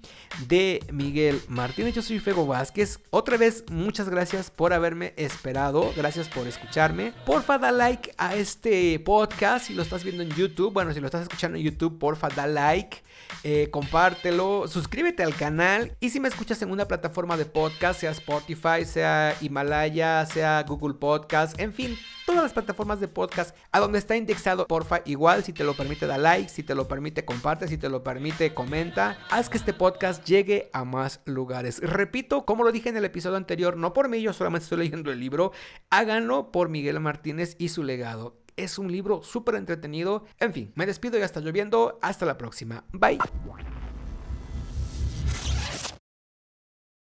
de 0.47 0.83
Miguel 0.91 1.41
Martínez. 1.47 1.95
Yo 1.95 2.03
soy 2.03 2.19
Fego 2.19 2.45
Vázquez. 2.45 2.99
Otra 3.09 3.37
vez, 3.37 3.63
muchas 3.71 4.07
gracias 4.07 4.51
por 4.51 4.71
haberme 4.71 5.15
esperado. 5.17 5.91
Gracias 5.95 6.29
por 6.29 6.45
escucharme. 6.45 7.11
Porfa, 7.25 7.57
da 7.57 7.71
like 7.71 8.13
a 8.19 8.35
este 8.35 8.99
podcast 8.99 9.65
si 9.65 9.73
lo 9.73 9.81
estás 9.81 10.03
viendo 10.03 10.21
en 10.21 10.29
YouTube. 10.29 10.71
Bueno, 10.71 10.93
si 10.93 10.99
lo 10.99 11.07
estás 11.07 11.23
escuchando 11.23 11.57
en 11.57 11.63
YouTube, 11.63 11.97
porfa, 11.97 12.29
da 12.29 12.45
like. 12.45 13.01
Eh, 13.43 13.69
compártelo, 13.71 14.67
suscríbete 14.67 15.23
al 15.23 15.35
canal 15.35 15.97
y 15.99 16.11
si 16.11 16.19
me 16.19 16.27
escuchas 16.27 16.61
en 16.61 16.71
una 16.71 16.87
plataforma 16.87 17.35
de 17.35 17.45
podcast, 17.45 17.99
sea 17.99 18.11
Spotify, 18.11 18.85
sea 18.85 19.35
Himalaya, 19.41 20.25
sea 20.25 20.63
Google 20.67 20.93
Podcast, 20.93 21.59
en 21.59 21.73
fin, 21.73 21.97
todas 22.25 22.43
las 22.43 22.53
plataformas 22.53 22.99
de 22.99 23.07
podcast 23.07 23.55
a 23.71 23.79
donde 23.79 23.99
está 23.99 24.15
indexado, 24.15 24.67
porfa, 24.67 25.01
igual 25.05 25.43
si 25.43 25.53
te 25.53 25.63
lo 25.63 25.73
permite 25.73 26.07
da 26.07 26.17
like, 26.17 26.49
si 26.49 26.63
te 26.63 26.75
lo 26.75 26.87
permite 26.87 27.25
comparte, 27.25 27.67
si 27.67 27.77
te 27.77 27.89
lo 27.89 28.03
permite 28.03 28.53
comenta, 28.53 29.17
haz 29.29 29.49
que 29.49 29.57
este 29.57 29.73
podcast 29.73 30.25
llegue 30.25 30.69
a 30.73 30.85
más 30.85 31.21
lugares. 31.25 31.79
Repito, 31.81 32.45
como 32.45 32.63
lo 32.63 32.71
dije 32.71 32.89
en 32.89 32.97
el 32.97 33.05
episodio 33.05 33.37
anterior, 33.37 33.77
no 33.77 33.93
por 33.93 34.09
mí, 34.09 34.21
yo 34.21 34.33
solamente 34.33 34.63
estoy 34.63 34.79
leyendo 34.79 35.11
el 35.11 35.19
libro, 35.19 35.51
háganlo 35.89 36.51
por 36.51 36.69
Miguel 36.69 36.99
Martínez 36.99 37.55
y 37.59 37.69
su 37.69 37.83
legado. 37.83 38.41
Es 38.55 38.77
un 38.77 38.91
libro 38.91 39.23
súper 39.23 39.55
entretenido. 39.55 40.25
En 40.39 40.53
fin, 40.53 40.71
me 40.75 40.85
despido 40.85 41.17
y 41.17 41.23
hasta 41.23 41.39
lloviendo. 41.39 41.97
Hasta 42.03 42.25
la 42.25 42.37
próxima. 42.37 42.83
Bye. 42.91 43.17